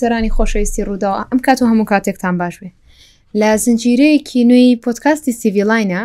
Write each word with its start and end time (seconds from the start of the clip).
سەرانی 0.00 0.30
خۆشەویستی 0.36 0.84
ڕووداوە 0.88 1.20
ئەم 1.30 1.38
کات 1.46 1.58
و 1.62 1.68
هەموو 1.70 1.90
کاتێکتان 1.92 2.34
باش 2.42 2.54
بێ 2.62 2.70
لە 3.40 3.50
زنجیرەیەکی 3.64 4.40
نوێی 4.50 4.80
پۆتکاستی 4.84 5.36
سیڤیلاینە 5.40 6.02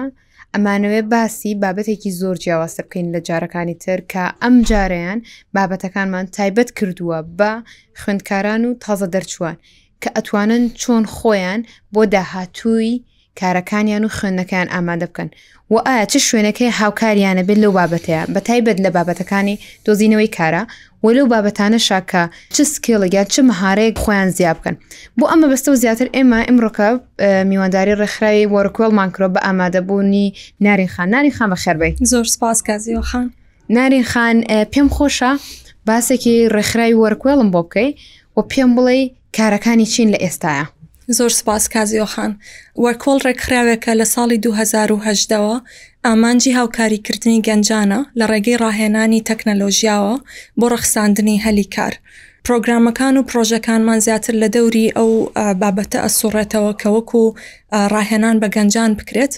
ئەمانەوەی 0.53 1.03
باسی 1.11 1.51
بابەتێکی 1.63 2.11
زۆر 2.19 2.35
جیاوازتە 2.43 2.81
بکەین 2.85 3.07
لە 3.15 3.19
جارەکانی 3.27 3.75
تر 3.83 3.99
کە 4.11 4.23
ئەم 4.43 4.55
جاریان 4.69 5.19
بابەتەکانمان 5.55 6.25
تایبەت 6.35 6.69
کردووە 6.77 7.19
بە 7.39 7.51
خوندکاران 8.01 8.61
و 8.65 8.71
تازە 8.83 9.07
دەرچوان 9.13 9.57
کە 10.01 10.09
ئەتوانن 10.15 10.63
چۆن 10.81 11.03
خۆیان 11.15 11.61
بۆ 11.93 12.01
داهاتووی 12.13 12.93
کارەکانیان 13.39 14.03
و 14.05 14.09
خوێندەکان 14.17 14.67
ئامادە 14.73 15.07
بکەن 15.11 15.29
و 15.71 15.75
ئایا 15.87 16.05
چ 16.11 16.13
شوێنەکەی 16.29 16.71
هاوکاریانە 16.79 17.43
بێت 17.47 17.59
لەو 17.63 17.71
بابەتەیە 17.79 18.23
بە 18.33 18.39
تایبەت 18.47 18.77
لە 18.85 18.89
بابەتەکانی 18.95 19.55
دۆزینەوەی 19.85 20.29
کارە 20.37 20.63
و 21.05 21.09
لەو 21.17 21.25
بابەتانە 21.33 21.79
شاکە 21.87 22.23
چ 22.55 22.57
سکێڵگیا 22.73 23.23
چ 23.33 23.35
مەهارەیەک 23.49 23.95
خۆیان 24.03 24.29
زیاب 24.37 24.57
بکەن 24.59 24.75
بۆ 25.19 25.25
ئەمە 25.31 25.47
بەستە 25.51 25.69
و 25.71 25.75
زیاتر 25.83 26.07
ئێمە 26.15 26.39
ئمڕۆکە 26.49 26.87
میوانداری 27.51 27.93
ڕێکخراوی 28.01 28.45
وەرکۆڵ 28.55 28.91
مانکرۆ 28.99 29.27
بە 29.35 29.39
ئامادەبوونی 29.45 30.27
نارین 30.65 30.89
خان 30.93 31.07
ناری 31.13 31.31
خان 31.37 31.49
بە 31.55 31.57
خێربەی 31.63 31.93
زۆر 32.11 32.25
سپاس 32.35 32.57
کازیەوە 32.67 33.03
خان 33.11 33.27
نارین 33.77 34.03
خان 34.13 34.37
پێم 34.73 34.87
خۆشە 34.95 35.31
باسێکی 35.87 36.49
ڕێکخراوی 36.55 36.95
وەرکۆڵم 37.03 37.49
بۆ 37.53 37.61
بکەی 37.65 37.89
و 38.37 38.41
پێم 38.51 38.69
بڵێ 38.77 38.99
کارەکانی 39.37 39.87
چین 39.93 40.09
لە 40.13 40.19
ئێستاە 40.25 40.65
زۆر 41.17 41.31
سپاس 41.39 41.63
کازیۆخان 41.75 42.31
وەرکۆڵ 42.83 43.17
ڕێکخراوێکە 43.27 43.91
لە 43.99 44.05
ساڵی 44.13 44.37
2010ەوە 44.45 45.55
ئامانجی 46.05 46.51
هاوکاریکردنی 46.59 47.43
گەنجانە 47.47 47.99
لە 48.19 48.25
ڕێگەی 48.31 48.59
ڕاهێنانی 48.63 49.25
تەکنەلۆژیاوە 49.29 50.15
بۆ 50.59 50.65
ڕەخساندنی 50.73 51.41
هەلیکار. 51.45 51.93
پرۆگرامەکان 52.45 53.15
و 53.17 53.27
پرۆژەکانمان 53.29 53.99
زیاتر 54.07 54.33
لە 54.43 54.47
دەوری 54.55 54.87
ئەو 54.97 55.11
بابەتە 55.61 55.99
ئەسوڕێتەوە 56.05 56.71
کە 56.81 56.87
وەکو 56.95 57.23
ڕاهێنان 57.93 58.35
بە 58.41 58.47
گەنجان 58.55 58.91
بکرێت 58.99 59.33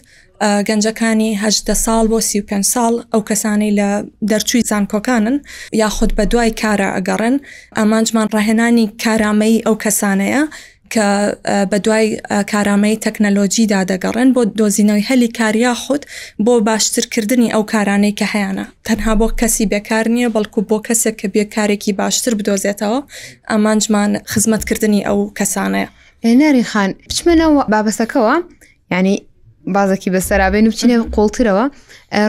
گەنجەکانی 0.69 1.31
هەدە 1.44 1.75
ساڵ 1.86 2.03
بۆ 2.11 2.19
سی5 2.30 2.52
ساڵ 2.73 2.94
ئەو 3.11 3.22
کەسانی 3.30 3.72
لە 3.80 3.89
دەرچووی 4.30 4.67
زانکۆکانن 4.69 5.38
یاخود 5.83 6.11
بە 6.17 6.23
دوای 6.31 6.52
کارە 6.61 6.88
ئەگەڕن 6.95 7.36
ئامانجمان 7.77 8.27
ڕاهێنانی 8.36 8.86
کارامەی 9.03 9.64
ئەو 9.66 9.75
کەسانەیە 9.83 10.44
کە 10.95 11.09
بە 11.72 11.78
دوای 11.86 12.06
کارامەی 12.52 12.95
تەکنەلۆجیدا 13.06 13.80
دەگەڕێن 13.92 14.30
بۆ 14.36 14.42
دۆزینەوەی 14.59 15.03
هەلی 15.09 15.30
کاریا 15.39 15.73
خودت 15.83 16.06
بۆ 16.45 16.53
باشترکردنی 16.70 17.48
ئەو 17.53 17.64
کارانەی 17.73 18.16
کە 18.20 18.25
هەیەە 18.33 18.66
تەنها 18.88 19.14
بۆ 19.22 19.28
کەسی 19.39 19.66
بێکار 19.73 20.06
نییە 20.16 20.30
بەڵکو 20.36 20.59
بۆ 20.70 20.78
کەسێک 20.88 21.16
کە 21.22 21.28
بێکارێکی 21.36 21.92
باشتر 22.02 22.31
بدۆزێتەوە 22.39 23.00
ئەمانجمان 23.52 24.11
خزمەتکردنی 24.31 25.02
ئەو 25.08 25.20
کەسانەیە. 25.38 25.89
ناری 26.42 26.64
خان 26.72 26.89
بچمەەوە 27.09 27.61
بابەسەکەەوە 27.73 28.36
ینی 28.94 29.16
بازەکی 29.67 30.09
بەسەرابێن 30.14 30.66
و 30.67 30.72
بچینە 30.73 30.98
قوڵترەوە 31.16 31.66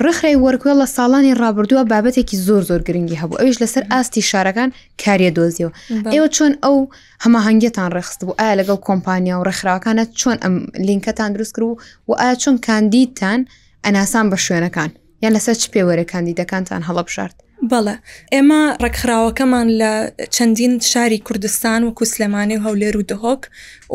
ڕخرای 0.07 0.37
وەرکوێ 0.45 0.73
لە 0.83 0.87
ساڵانی 0.97 1.37
ڕابردووە 1.41 1.83
بابەتێکی 1.93 2.37
زۆر 2.47 2.63
زۆر 2.71 2.81
گرنگی 2.89 3.21
هەبوو 3.23 3.41
ئەوش 3.41 3.57
لەسەر 3.63 3.85
ئاستی 3.93 4.23
شارەکان 4.31 4.71
کاریە 5.03 5.31
دۆزیەوە 5.39 5.73
ئێوە 6.15 6.29
چۆن 6.37 6.53
ئەو 6.65 6.77
هەماهنگێتان 7.25 7.91
ڕخست 7.97 8.21
بوو 8.27 8.39
ئایا 8.41 8.55
لەگەڵ 8.61 8.79
کۆمپانیا 8.89 9.35
و 9.39 9.47
ڕخراوەکانە 9.51 10.05
چۆن 10.21 10.37
ئەم 10.45 10.55
لینکەتان 10.89 11.31
دروست 11.33 11.55
کرد 11.57 11.67
و 12.09 12.13
ئایا 12.21 12.35
چۆن 12.43 12.57
کاندیدتان 12.67 13.41
ئەناسان 13.87 14.27
بە 14.33 14.37
شوێنەکان 14.47 14.91
یان 15.23 15.33
لەسەر 15.37 15.55
چ 15.61 15.65
پێوەرە 15.75 16.05
کاندیدەکانتان 16.13 16.81
هەڵەبشارد 16.89 17.37
بەڵە 17.71 17.97
ئێمە 18.35 18.61
ڕێکخراوەکەمان 18.83 19.69
لە 19.81 19.93
چەندین 20.35 20.73
شاری 20.91 21.19
کوردستان 21.27 21.81
و 21.85 21.95
کوسلمانی 21.99 22.57
و 22.59 22.65
هەولێر 22.67 22.95
و 22.99 23.07
دهۆک 23.11 23.43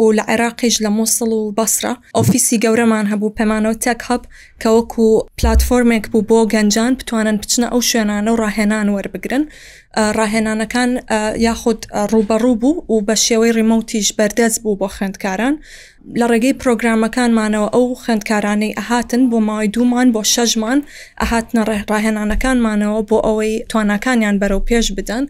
و 0.01 0.03
لە 0.17 0.23
عێراقیش 0.31 0.75
لە 0.83 0.89
مۆسڵ 0.97 1.29
و 1.39 1.53
بەسرە 1.57 1.93
ئۆفیسی 2.17 2.61
گەورەمان 2.63 3.05
هەبوو 3.11 3.35
پەمانەوە 3.37 3.77
تەک 3.85 3.99
هەب 4.09 4.23
کە 4.61 4.69
وەکو 4.77 5.07
پلتفۆرمێک 5.39 6.05
بوو 6.11 6.27
بۆ 6.29 6.39
گەنجان 6.53 6.91
بتوانن 6.99 7.35
بچنە 7.43 7.67
ئەو 7.73 7.81
شوێنانە 7.89 8.29
و 8.33 8.39
ڕاهێنان 8.43 8.87
وەربگرن 8.95 9.43
ڕاهێنانەکان 10.17 10.89
یاخود 11.47 11.79
ڕوبەڕوو 12.11 12.59
بوو 12.61 12.77
و 12.93 12.95
بە 13.07 13.15
شێوەی 13.25 13.55
ڕیمەوتیش 13.57 14.07
بەردەست 14.17 14.57
بوو 14.63 14.79
بۆ 14.81 14.87
خوێندکاران 14.95 15.55
لە 16.19 16.25
ڕێگەی 16.31 16.57
پرۆگرامەکانمانەوە 16.61 17.67
ئەو 17.75 17.85
خوێندکارانەی 18.01 18.75
ئەهاتن 18.79 19.21
بۆ 19.31 19.37
ماوەی 19.47 19.71
دوومان 19.75 20.07
بۆ 20.15 20.21
شەژمان 20.33 20.79
ئەهاتنە 21.21 21.61
ڕاهێنانەکانمانەوە 21.91 22.99
بۆ 23.09 23.17
ئەوەی 23.27 23.53
توانەکانیان 23.71 24.35
بەرەو 24.41 24.61
پێش 24.69 24.87
بدەن 24.97 25.25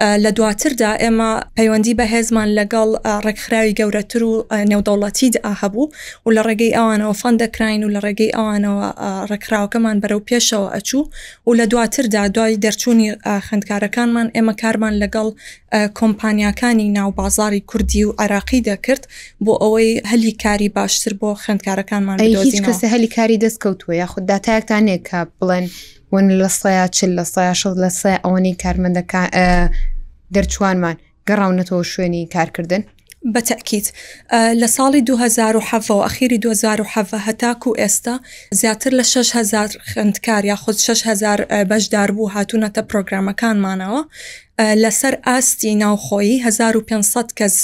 لە 0.00 0.30
دواتردا 0.36 0.96
ئێمە 1.00 1.30
پەیوەندی 1.58 1.94
بە 1.98 2.04
هێزمان 2.14 2.48
لەگەڵ 2.58 2.88
ڕێکخراوی 3.26 3.74
گەورەتر 3.78 4.22
و 4.24 4.34
نێودەوڵەتی 4.70 5.28
دا 5.36 5.50
هەبوو 5.60 5.86
و 6.26 6.30
لە 6.36 6.42
ڕێگەی 6.48 6.72
ئەوانەوە 6.78 7.14
فەن 7.20 7.34
دەکراین 7.42 7.82
و 7.84 7.88
لە 7.94 8.00
ڕێگەی 8.06 8.32
ئەوانەوە 8.38 8.86
ڕێکخراوەکەمان 9.30 9.96
بەرەو 10.02 10.20
پێشەوە 10.28 10.68
ئەچوو 10.74 11.02
و 11.46 11.50
لە 11.58 11.64
دواتردا 11.72 12.22
دوای 12.36 12.56
دەرچوونی 12.64 13.08
خوندکارەکانمان 13.46 14.28
ئێمە 14.36 14.54
کارمان 14.62 14.94
لەگەڵ 15.02 15.28
کۆمپانیاکانی 15.98 16.88
ناو 16.98 17.10
بازاری 17.18 17.60
کوردی 17.70 18.04
و 18.04 18.14
عراقی 18.22 18.60
دەکرد 18.70 19.02
بۆ 19.44 19.52
ئەوەی 19.64 19.90
هەلی 20.10 20.32
کاری 20.42 20.68
باشتر 20.78 21.12
بۆ 21.20 21.30
خوندکارەکانمان 21.44 22.16
هیچ 22.20 22.62
کەسە 22.66 22.86
هەلی 22.94 23.08
کاری 23.16 23.38
دەستکەوتووە 23.44 23.94
یا 24.02 24.06
خوددا 24.12 24.38
تایەکتانێک 24.46 25.02
کە 25.08 25.18
بڵێن 25.38 25.66
ون 26.12 26.42
لە 26.42 26.48
سەیا 26.60 26.86
چل 26.96 27.10
لە 27.20 27.24
سەیا 27.34 27.54
شڵ 27.60 27.74
لە 27.84 27.90
سە 28.00 28.10
ئەوەی 28.24 28.54
کارمەندەکان 28.62 29.28
دەرچوانمان 30.34 30.96
گەڕاونەتەوە 31.28 31.84
شوێنی 31.92 32.22
کارکردن 32.34 32.82
بە 33.32 33.40
تەکییت 33.50 33.86
لە 34.60 34.68
ساڵی 34.76 35.00
2007 35.06 36.04
ئەخیری 36.04 36.38
2007 36.42 37.26
هەتاکو 37.28 37.70
ئێستا 37.80 38.14
زیاتر 38.60 38.90
لە 39.00 39.04
6هزار 39.12 39.70
خوندکار 39.94 40.42
یا 40.50 40.56
خود 40.62 40.76
6هزار 40.86 41.38
بەشدار 41.70 42.10
بوو 42.16 42.30
هاتوونەتە 42.34 42.82
پرۆگرامەکانمانەوە 42.90 44.00
لەسەر 44.84 45.14
ئاستی 45.26 45.74
ناوخۆیی 45.82 46.38
1500 46.38 47.30
کەس 47.40 47.54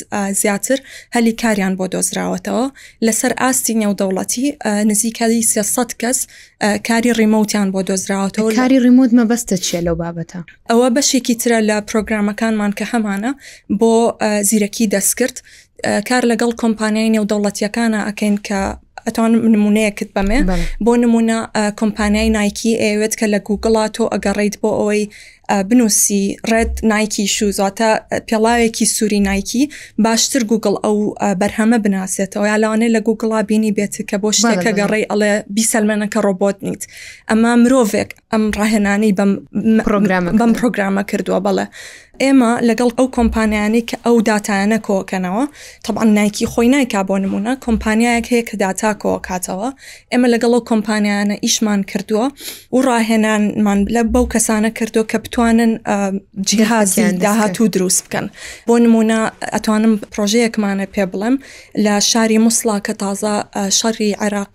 زیاتر 0.43 0.79
هەلی 1.17 1.33
کاریان 1.43 1.75
بۆ 1.79 1.87
دۆزراوەتەوە 1.95 2.67
لەسەر 3.07 3.33
ئاستی 3.43 3.75
نێودەوڵەتی 3.83 4.45
نزیکەلی 4.89 5.43
300 5.43 5.93
کەس 6.03 6.19
کاری 6.89 7.13
ڕیمەوتیان 7.19 7.69
بۆ 7.75 7.81
دۆزراوەتەوە 7.91 8.51
کاری 8.59 8.81
ڕیموت 8.85 9.11
مەبەستە 9.19 9.57
چێ 9.67 9.79
لەو 9.87 9.97
بابەتە 10.03 10.39
ئەوە 10.71 10.87
بەشێکی 10.97 11.35
ترە 11.43 11.59
لە 11.69 11.77
پرۆگرامەکانمان 11.91 12.73
کە 12.79 12.85
هەمانە 12.93 13.31
بۆ 13.81 13.95
زیرەکی 14.49 14.89
دەستکرد 14.95 15.37
کار 16.09 16.23
لەگەڵ 16.31 16.53
کۆمپانیای 16.63 17.11
نێودەوڵەتیەکانە 17.17 18.01
ئەکەین 18.09 18.37
کە 18.47 18.61
ئەتوانم 19.07 19.41
نمونەیەکت 19.55 20.09
بەمێ 20.17 20.41
بۆ 20.85 20.93
نمونە 21.03 21.39
کۆمپانیای 21.81 22.31
نایکی 22.37 22.71
ئێوێت 22.83 23.15
کە 23.21 23.27
لە 23.33 23.39
گوگڵات 23.49 23.91
تۆ 23.97 24.05
ئەگەڕیت 24.13 24.55
بۆ 24.63 24.71
ئەوەی 24.79 25.05
بنووسی 25.69 26.23
ڕێت 26.53 26.73
نایکی 26.93 27.27
شوزاتە 27.37 27.91
پێڵاوێکی 28.31 28.85
سووری 28.97 29.21
نایکی 29.29 29.63
باشتر 30.05 30.43
گوگل 30.51 30.75
ئەو 30.85 30.97
بەرهەمە 31.41 31.79
بناسێتەوە 31.85 32.45
یا 32.53 32.57
لاوانێ 32.63 32.89
لە 32.97 33.01
گوگڵا 33.09 33.41
بینی 33.51 33.73
بێت 33.77 33.95
کە 34.09 34.17
بۆ 34.23 34.29
شتێکە 34.39 34.71
گەڕێی 34.79 35.09
ئەڵێ 35.11 35.33
بیسەلمەنەکە 35.57 36.19
ڕۆبۆت 36.27 36.57
نیت 36.67 36.83
ئەمە 37.31 37.53
مرۆڤێک 37.63 38.11
ئەم 38.35 38.45
ڕاهێنانی 38.59 39.11
بەم 39.19 39.31
پرۆگرام 39.87 40.25
بەم 40.39 40.51
پرۆگرامە 40.59 41.03
کردووە 41.11 41.41
بەڵێ 41.47 41.67
ئێمە 42.25 42.51
لەگەڵ 42.69 42.91
ئەو 42.99 43.07
کۆمپانیانی 43.17 43.83
کە 43.89 43.97
ئەو 44.07 44.17
داتایانە 44.29 44.79
کۆکەنەوە 44.89 45.45
طبعا 45.87 46.05
نایکی 46.19 46.47
خۆی 46.53 46.69
نایکا 46.75 47.01
بۆ 47.09 47.15
نمونە 47.25 47.53
کۆمپانیایەک 47.67 48.27
هەیە 48.33 48.45
کە 48.49 48.55
داتا 48.65 48.91
کۆکاتەوە 49.03 49.69
ئێمە 50.13 50.27
لەگەڵ 50.35 50.51
ئەو 50.55 50.63
کۆمپانیانە 50.71 51.35
ئیشمان 51.45 51.81
کردووە 51.91 52.27
و 52.75 52.79
ڕاهێنانمان 52.89 53.79
لە 53.95 54.03
بەو 54.15 54.25
کەسانە 54.35 54.71
کردو 54.79 55.03
کە 55.11 55.17
بتوانن 55.25 55.73
جیهازیان 56.49 57.15
داهاتوو 57.25 57.67
دروست 57.75 58.01
بکەن 58.07 58.27
بۆ 58.69 58.75
نمونە 58.85 59.19
ئەتوانم 59.55 59.93
پرۆژەیەکمانە 60.13 60.87
پێ 60.95 61.05
بڵێم 61.13 61.37
لە 61.85 61.95
شاری 62.11 62.39
مسلا 62.47 62.77
کە 62.87 62.93
تازە 63.03 63.35
شەڕی 63.79 64.11
عێراق 64.23 64.49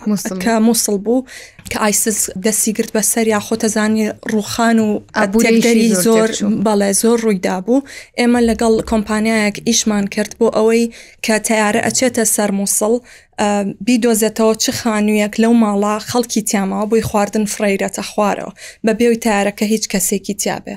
کە 0.44 0.50
مووسڵ 0.68 0.98
بوو 1.06 1.25
کە 1.71 1.77
ئایسس 1.83 2.19
دەسیگرت 2.45 2.92
بە 2.95 3.01
سەریا 3.12 3.39
خۆتە 3.48 3.69
خەزانی 3.69 4.07
ڕوخان 4.31 4.77
و 4.81 4.89
ئابوودەری 5.18 5.89
زۆر 6.06 6.30
بەڵێ 6.66 6.92
زۆر 7.01 7.18
ڕوویدا 7.25 7.56
بوو 7.66 7.86
ئێمە 8.19 8.39
لەگەڵ 8.50 8.74
کۆمپانیایەک 8.92 9.56
ئیشمان 9.68 10.06
کرد 10.13 10.31
بۆ 10.39 10.48
ئەوەی 10.57 10.83
کە 11.25 11.36
تیارە 11.48 11.81
ئەچێتە 11.86 12.24
سەرمووسڵ 12.36 12.94
بیدۆزێتەوە 13.86 14.54
چ 14.63 14.66
خانوویەک 14.80 15.33
لەو 15.44 15.54
ماڵا 15.63 15.95
خەڵکی 16.10 16.45
تیامەوە 16.50 16.86
بۆی 16.92 17.07
خواردن 17.10 17.45
فرەیرەتە 17.54 18.01
خوارەوە 18.10 18.51
بە 18.86 18.92
بێوی 19.00 19.21
تارەکە 19.25 19.66
هیچ 19.74 19.83
کەسێکی 19.94 20.33
تیاابێ 20.42 20.75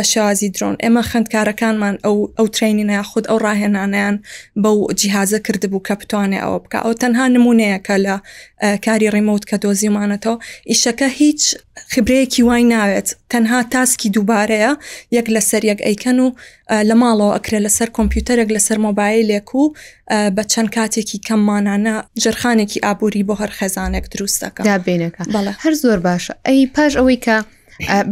بە 0.00 0.04
شێوازی 0.12 0.50
درۆن 0.58 0.76
ئێمە 0.84 1.02
خوندکارەکانمان 1.10 1.96
ئەو 2.04 2.16
ئەو 2.38 2.46
ترینینە 2.56 2.92
یاخود 2.98 3.24
ئەو 3.30 3.36
ڕاهێنانیان 3.44 4.16
بەو 4.62 4.76
جیهازە 5.00 5.38
کردبوو 5.46 5.82
کە 5.88 5.94
بتوانێ 6.00 6.38
ئەوە 6.44 6.58
بکە 6.64 6.78
ئەو 6.84 6.94
تەنها 7.02 7.24
نمونەیەکە 7.36 7.96
لە 8.06 8.14
کاری 8.84 9.10
ڕێمەوت 9.14 9.44
کە 9.50 9.56
دۆزیمانەتەوە 9.64 10.36
ئیشەکە 10.70 11.08
هیچ 11.20 11.42
خبرەیەکی 11.92 12.42
وای 12.48 12.64
ناوێت 12.72 13.08
تەنها 13.32 13.58
تاسکی 13.74 14.08
دووبارەیە 14.14 14.72
یەک 15.16 15.26
لە 15.34 15.40
سەر 15.50 15.62
یەک 15.70 15.80
ئەیکەن 15.86 16.18
و 16.24 16.26
لە 16.88 16.94
ماڵەوە 17.02 17.30
ئەکرێ 17.36 17.58
لەسەر 17.66 17.88
کۆمپیوتەرێک 17.98 18.48
لەسەر 18.56 18.78
مۆبایلێک 18.86 19.48
و 19.58 19.62
بە 20.36 20.42
چەند 20.52 20.70
کاتێکی 20.76 21.18
کەممانانە 21.28 21.94
جرخانێکی 22.22 22.78
ئابووری 22.84 23.22
بۆ 23.28 23.34
هەر 23.40 23.50
خێزانێک 23.58 24.04
دروستەکە 24.14 24.62
دابێنەکە 24.68 25.22
هەر 25.64 25.74
زۆر 25.82 25.98
باشە 26.06 26.34
ئەی 26.46 26.60
پاش 26.76 26.92
ئەوەی 26.98 27.20
کە 27.26 27.36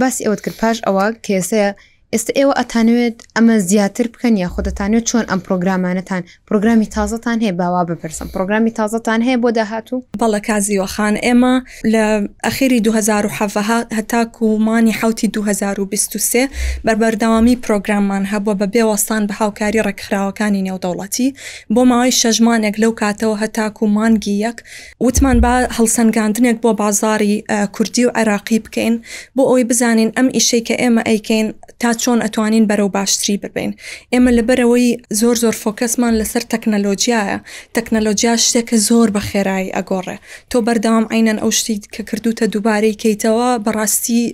باسی 0.00 0.24
ئەوت 0.24 0.40
کرد 0.44 0.56
پاش 0.62 0.76
ئەوە 0.86 1.06
کێسەیە 1.26 1.70
ئێستا 2.14 2.32
ئێوە 2.38 2.52
ئەتانوێت 2.60 3.14
ئەمە 3.36 3.56
زیاتر 3.70 4.06
بکەن 4.14 4.34
یا 4.42 4.48
خودتانوێت 4.54 5.04
چۆن 5.10 5.24
ئەم 5.30 5.40
پرۆگرامانەتان 5.46 6.22
پرۆگرامی 6.48 6.88
تازەتان 6.94 7.38
هەیە 7.44 7.54
باوا 7.60 7.82
بپرسم 7.90 8.28
پرۆگرامی 8.34 8.72
تازەتان 8.78 9.20
هەیە 9.28 9.38
بۆ 9.42 9.48
داهاتوو 9.58 10.04
بەڵە 10.20 10.40
کازیوەخان 10.48 11.14
ئێمە 11.26 11.54
لە 11.92 12.04
ئەخیری 12.44 12.80
2010 12.80 13.84
هەتاکومانی 13.96 14.92
حوتی 15.00 15.28
2023 15.28 16.48
بربەردەوامی 16.86 17.54
پرۆگراممان 17.66 18.24
هەبووە 18.32 18.54
بە 18.60 18.66
بێوەستان 18.74 19.22
بە 19.28 19.34
هاوکاری 19.40 19.82
ڕێکخراوەکانی 19.86 20.64
نێودەوڵەتی 20.68 21.34
بۆ 21.74 21.82
ماوەی 21.90 22.12
شەژمانێک 22.20 22.74
لەو 22.82 22.92
کاتەوە 23.00 23.36
هەتاکو 23.42 23.84
مانگی 23.96 24.32
یەک 24.46 24.58
وتمان 25.06 25.36
با 25.44 25.54
هەڵسەنگاندنێک 25.76 26.56
بۆ 26.64 26.70
بازاری 26.80 27.44
کوردی 27.74 28.04
و 28.06 28.10
عراقی 28.20 28.58
بکەین 28.64 28.94
بۆ 29.36 29.42
ئەوی 29.50 29.64
بزانین 29.70 30.10
ئەم 30.16 30.28
ئیشەی 30.36 30.62
کە 30.68 30.74
ئێمە 30.82 31.02
ئەیکەین 31.10 31.48
تا 31.80 31.90
چۆن 32.02 32.18
ئەتوانین 32.24 32.64
بەرەو 32.70 32.88
باشتری 32.98 33.34
ببین 33.44 33.70
ئێمە 34.12 34.30
لەبەرەوەی 34.38 34.88
زۆر 35.20 35.36
زۆر 35.42 35.54
فۆکەسمان 35.62 36.14
لەسەر 36.20 36.42
تەکنەلۆجیایە 36.52 37.38
تەکنەلۆجیا 37.76 38.34
شتێکە 38.44 38.76
زۆر 38.88 39.08
بە 39.14 39.22
خێرایی 39.28 39.74
ئەگۆڕێ 39.76 40.16
تۆ 40.50 40.58
بەردەوام 40.66 41.04
عینەن 41.14 41.38
ئەو 41.42 41.50
شتی 41.58 41.76
کە 41.94 42.02
کردوتە 42.08 42.44
دووبارەی 42.52 42.98
کەیتەوە 43.02 43.48
بەڕاستی 43.64 44.24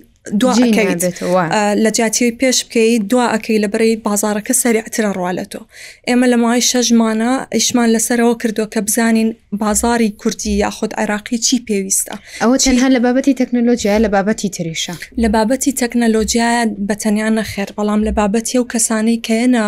لە 1.83 1.89
جااتیەوەی 1.97 2.33
پێش 2.41 2.57
بکەیت 2.65 3.01
دوا 3.11 3.25
ئەەکەی 3.33 3.61
لە 3.63 3.67
بەرەی 3.73 4.01
بازارەکە 4.07 4.53
سەریعترە 4.61 5.09
ڕوالەتۆ 5.17 5.61
ئێمە 6.07 6.25
لە 6.31 6.37
مای 6.43 6.61
شەژمانە 6.69 7.31
ئیشمان 7.55 7.89
لەسەرەوە 7.95 8.35
کردو 8.41 8.65
کە 8.73 8.79
بزانین 8.87 9.29
بازاری 9.59 10.09
کوردی 10.21 10.51
یاخود 10.63 10.91
عێراقی 10.99 11.37
چی 11.45 11.57
پێویستە 11.67 12.15
ئەوە 12.43 12.55
چەندها 12.63 12.87
لە 12.95 12.99
بابەتی 13.05 13.33
تەکنەلۆژیای 13.41 13.99
لە 14.05 14.09
بابەتی 14.15 14.49
تریشە 14.55 14.95
لە 15.23 15.27
بابەتی 15.35 15.71
تەکنەلۆژیایە 15.81 16.61
بەتەنیانە 16.89 17.43
خێر 17.51 17.69
بەڵام 17.77 18.01
لە 18.07 18.11
بابەتی 18.19 18.55
ئەو 18.57 18.65
کەسانی 18.73 19.17
کەێنە 19.27 19.63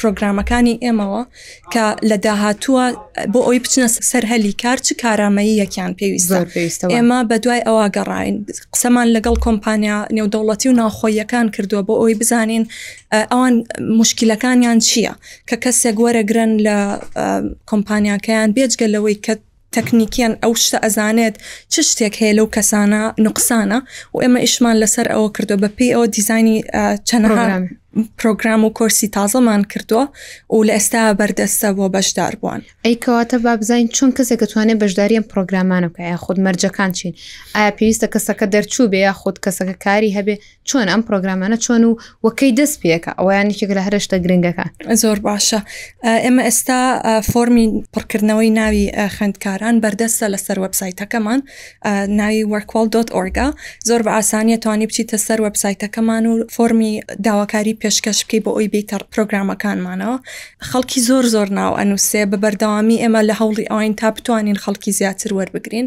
پرۆگرامەکانی 0.00 0.78
ئێمەوە 0.84 1.22
کە 1.72 1.84
لە 2.10 2.16
داهاتووە 2.26 2.84
بۆ 3.32 3.40
ئەوی 3.46 3.58
بچنە 3.64 3.88
سەررهەلی 4.10 4.54
کار 4.62 4.78
چ 4.86 4.88
کارامەیی 5.02 5.54
یەکیان 5.62 5.92
پێویست 6.00 6.30
ئێمە 6.94 7.18
بە 7.30 7.36
دوای 7.44 7.60
ئەوە 7.68 7.86
گەڕین 7.96 8.36
قسەمان 8.74 9.08
لەگەڵ 9.16 9.36
کۆمپانیا 9.46 9.98
نێودەوڵەتی 10.16 10.66
و 10.70 10.76
ناوخۆیەکان 10.80 11.46
کردووە 11.54 11.82
بۆ 11.88 11.94
ئەوی 12.00 12.14
بزانین 12.20 12.64
ئەوان 13.32 13.54
مشکلەکانیان 14.00 14.78
چییە 14.88 15.12
کە 15.48 15.56
کەسێک 15.64 15.96
وەرەگرن 16.04 16.52
لە 16.66 16.76
کۆمپانیاکەیان 17.70 18.48
بێجگە 18.56 18.86
لەوەی 18.94 19.18
کە 19.26 19.34
تەکنیکیان 19.76 20.32
ئەو 20.42 20.52
شتە 20.64 20.78
ئەزانێت 20.84 21.34
چ 21.72 21.74
شتێک 21.90 22.14
هەیە 22.20 22.32
لەو 22.38 22.46
کەسانە 22.56 23.02
نقصانە 23.26 23.78
و 24.14 24.16
ئێمە 24.22 24.38
ئیشمان 24.44 24.76
لەسەر 24.82 25.06
ئەوە 25.14 25.28
کردو 25.36 25.56
بە 25.62 25.68
پێی 25.76 25.92
ئەوە 25.94 26.06
دیزانی 26.16 26.56
چەند 27.08 27.24
پرۆگرام 28.18 28.64
و 28.64 28.70
کۆرسی 28.70 29.08
تازەمان 29.16 29.62
کردووە 29.66 30.08
و 30.54 30.64
لە 30.64 30.70
ئێستا 30.70 31.14
بەردەستە 31.20 31.74
بۆ 31.76 31.88
بەشدار 31.96 32.36
بوون 32.40 32.62
ئەی 32.86 32.94
کەواتە 33.06 33.34
با 33.34 33.56
بزانین 33.56 33.88
چون 33.88 34.12
کەسێک 34.12 34.38
دەتوانێت 34.44 34.80
بەشداریم 34.84 35.22
پرۆگرامانە 35.22 35.88
بکە 35.94 36.00
یا 36.00 36.16
خودود 36.16 36.48
مەرجەکان 36.48 36.90
چین 36.92 37.14
ئایا 37.54 37.70
پێویستە 37.76 38.06
کەسەکە 38.16 38.46
دەرچوو 38.52 38.90
بێ 38.92 38.94
یا 38.96 39.12
خودود 39.12 39.44
کەسەکە 39.46 39.76
کاری 39.84 40.14
هەبێ 40.14 40.36
چۆن 40.64 40.86
ئەم 40.92 41.02
پرۆگرامانە 41.08 41.58
چۆن 41.64 41.84
و 41.84 41.96
وەکەی 42.24 42.54
دەست 42.60 42.80
پێەکە 42.80 43.12
ئەویانێکێک 43.18 43.70
لە 43.76 43.82
هەرشتە 43.86 44.16
گرنگەکە 44.24 44.64
زۆر 45.02 45.18
باشە 45.26 45.60
ئێمە 46.24 46.42
ئێستا 46.48 46.80
فۆمی 47.32 47.84
پڕکردنەوەی 47.94 48.50
ناوی 48.60 48.86
خوندکاران 49.18 49.76
بەردەستە 49.82 50.26
لەسەر 50.34 50.58
وبسایتەکەمان 50.64 51.40
ناوی 52.20 52.44
وەرکۆل.org 52.52 53.38
زۆر 53.88 54.00
بە 54.02 54.08
ئاسانیە 54.18 54.58
توانی 54.62 54.86
بچیتە 54.86 55.16
سەر 55.26 55.40
وبسایتەکەمان 55.44 56.24
و 56.26 56.32
فۆمی 56.54 56.92
داواکاری 57.24 57.74
پێشکەش 57.82 58.18
بکەی 58.24 58.40
بۆ 58.44 58.50
ئەوی 58.56 58.70
بێتەر 58.74 59.00
پرۆگرامەکانمانەوە 59.12 60.16
خەڵکی 60.70 61.00
زۆر 61.08 61.24
زۆر 61.34 61.48
ناو 61.60 61.72
ئەنووسێ 61.80 62.22
بە 62.30 62.36
بەردەوامی 62.42 62.96
ئێمە 63.02 63.20
لە 63.28 63.34
هەوڵی 63.40 63.64
ئاین 63.72 63.92
تا 64.00 64.08
بتوانین 64.16 64.58
خەڵکی 64.64 64.90
زیاتر 64.98 65.30
وەربگرین 65.38 65.86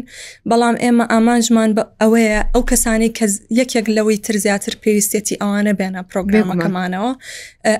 بەڵام 0.50 0.74
ئێمە 0.84 1.04
ئامانجمان 1.12 1.70
بە 1.76 1.82
ئەوەیە 2.02 2.40
ئەو 2.54 2.62
کەسانی 2.70 3.10
کە 3.18 3.26
یەکێک 3.60 3.86
لەوەی 3.96 4.18
تر 4.26 4.34
زیاتر 4.44 4.74
پێویستێتی 4.82 5.36
ئەوانە 5.42 5.72
بێنە 5.78 6.00
پرۆگرامەکەمانەوە 6.10 7.12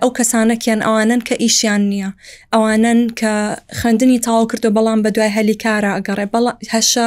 ئەو 0.02 0.10
کەسانەکیان 0.18 0.80
ئەوانن 0.86 1.20
کە 1.28 1.34
ئیشیان 1.42 1.82
نییە 1.90 2.10
ئەوانن 2.54 3.00
کە 3.20 3.32
خوێندنی 3.78 4.18
تاو 4.26 4.46
کردو 4.50 4.70
بەڵام 4.76 4.98
بە 5.04 5.08
دوای 5.14 5.32
هەلی 5.36 5.56
کارە 5.64 5.90
ئەگەڕێ 5.96 6.26
هەشە 6.74 7.06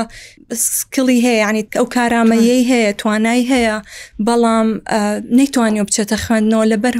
سکڵی 0.77 1.19
هەیە 1.25 1.37
ینی 1.49 1.63
ئەو 1.79 1.85
کارامەیەی 1.95 2.63
هەیە 2.71 2.91
توانای 3.01 3.41
هەیە 3.53 3.75
بەڵام 4.27 4.67
نەیتوانانی 5.37 5.83
بچێتە 5.87 6.17
خوێندنەوە 6.25 6.65
لەبەر 6.71 6.95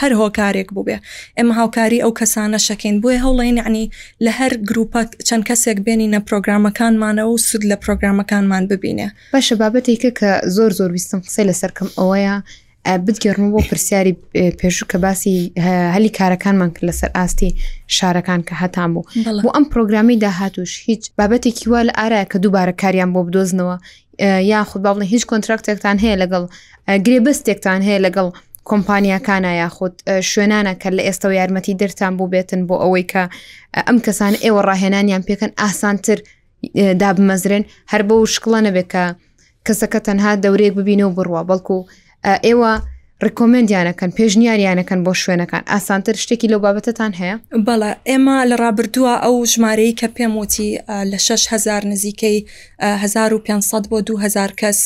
هەر 0.00 0.12
هۆکارێک 0.20 0.68
بووبێ 0.76 0.96
ئێمە 1.38 1.52
هاوکاری 1.60 1.98
ئەو 2.04 2.12
کەسانە 2.20 2.58
شەکەین 2.68 2.96
بۆیە 3.02 3.18
هەوڵێن 3.26 3.56
عنی 3.66 3.84
لە 4.24 4.32
هەر 4.38 4.52
گروپە 4.70 5.00
چەند 5.28 5.42
کەسێک 5.48 5.78
بێنینە 5.86 6.20
پرۆگرامەکانمانە 6.28 7.22
و 7.30 7.34
سود 7.46 7.62
لە 7.70 7.76
پرۆگرامەکانمان 7.84 8.62
ببینێ 8.72 9.08
باشە 9.34 9.54
بابەتێکە 9.62 10.10
کە 10.18 10.30
زۆر 10.56 10.70
زۆر 10.78 10.90
ویستم 10.94 11.20
قسەی 11.26 11.44
لە 11.50 11.54
سەرکەم 11.60 11.88
ئەوەیە 11.98 12.34
بگەڕن 13.06 13.48
بۆ 13.52 13.60
پرسیاری 13.68 14.14
پێشوو 14.60 14.88
کە 14.92 14.96
باسی 15.04 15.36
هەلی 15.94 16.10
کارەکانمان 16.18 16.68
کرد 16.74 16.86
لەسەر 16.90 17.10
ئاستی 17.18 17.50
شارەکان 17.96 18.40
کە 18.48 18.54
هەتان 18.62 18.88
بوو 18.94 19.04
بۆ 19.44 19.48
ئەم 19.56 19.64
پرۆگرامی 19.72 20.16
داهاتوش 20.24 20.72
هیچ 20.88 21.02
بابەتێکی 21.20 21.66
وا 21.72 21.80
لە 21.88 21.92
ئارایە 21.98 22.26
کە 22.32 22.36
دووبارە 22.42 22.74
کاریان 22.82 23.10
بۆ 23.14 23.20
بدۆزنەوە 23.26 23.76
یاخود 24.52 24.82
باڵێ 24.86 25.04
هیچ 25.14 25.22
کۆنتراکتێکتان 25.30 25.96
هەیە 26.04 26.16
لەگەڵ 26.22 26.44
گرێبستێکتان 27.06 27.80
هەیە 27.86 28.00
لەگەڵ 28.06 28.28
کۆمپانیاکانە 28.70 29.52
یاخود 29.62 29.94
شوێنانە 30.30 30.74
کە 30.82 30.88
لە 30.96 31.02
ئێستا 31.08 31.26
و 31.28 31.32
یارمەتی 31.40 31.78
دەرتان 31.82 32.12
بوو 32.18 32.32
بێتن 32.32 32.60
بۆ 32.68 32.74
ئەوەی 32.82 33.04
کە 33.12 33.22
ئەم 33.88 33.98
کەسان 34.06 34.32
ئێوە 34.44 34.60
ڕاهێنانیان 34.68 35.22
پێکەن 35.28 35.52
ئاسانتر 35.60 36.18
دابمەزرێن 37.02 37.64
هەر 37.92 38.02
بە 38.08 38.14
و 38.16 38.26
شکڵە 38.34 38.58
نەبێت 38.66 38.88
کە 38.92 39.04
کەسەکە 39.66 39.98
تەنها 40.06 40.30
دەورێک 40.44 40.72
ببینە 40.78 41.04
و 41.06 41.14
بڕوە 41.16 41.42
بەڵکو 41.48 41.78
ئێوە 42.46 42.72
ڕکۆمنندیانەکەن 43.26 44.10
پێشنیاریانەکەن 44.18 45.00
بۆ 45.06 45.12
شوێنەکان 45.22 45.62
ئاسانتر 45.72 46.14
شتێکی 46.22 46.48
لەو 46.52 46.60
بابەتتان 46.64 47.12
هەیە 47.20 47.36
بەڵە 47.66 47.90
ئێمە 48.10 48.36
لە 48.50 48.56
ڕابردووە 48.62 49.14
ئەو 49.24 49.34
ژمارەی 49.52 49.94
کە 50.00 50.08
پێم 50.16 50.32
وتی 50.40 50.70
لە 51.12 51.18
6هزار 51.44 51.82
نزیکەی 51.92 52.38
1500 52.80 53.86
بۆ 53.90 53.98
2000 54.02 54.48
کەس 54.62 54.78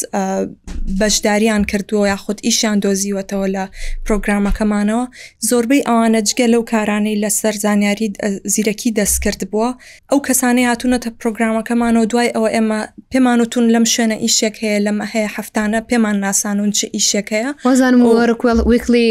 بەشداریان 1.01 1.63
کردووە 1.73 2.07
یاخود 2.13 2.39
ئیشیان 2.47 2.79
دۆزیوەتەوە 2.85 3.47
لە 3.57 3.65
پرۆگرامەکەمانەوە 4.07 5.05
زۆربەی 5.49 5.83
ئەوانە 5.89 6.21
جگە 6.29 6.47
لەو 6.55 6.63
کارانەی 6.71 7.21
لەسەر 7.23 7.55
زانیاری 7.65 8.09
زیرەکی 8.55 8.91
دەستکرد 8.99 9.41
بووە 9.53 9.71
ئەو 10.11 10.19
کەسانەی 10.27 10.67
هاتوونەتە 10.71 11.09
پرۆگرامەکەمانەوە 11.21 12.05
دوای 12.13 12.29
ئەوە 12.37 12.49
ئێمە 12.55 12.81
پێمانوتون 13.13 13.65
لەم 13.75 13.85
شوێنە 13.95 14.17
ئیشێک 14.25 14.55
هەیە 14.63 14.79
لەمە 14.87 15.05
هەیە 15.13 15.29
هەفتانە 15.37 15.81
پێمان 15.89 16.17
ناسانون 16.25 16.71
چ 16.79 16.81
ئیشێک 16.97 17.29
هەیە 17.35 17.51
وەزانم 17.69 18.03
ئەوەکوێڵ 18.29 18.59
ویکلی 18.73 19.07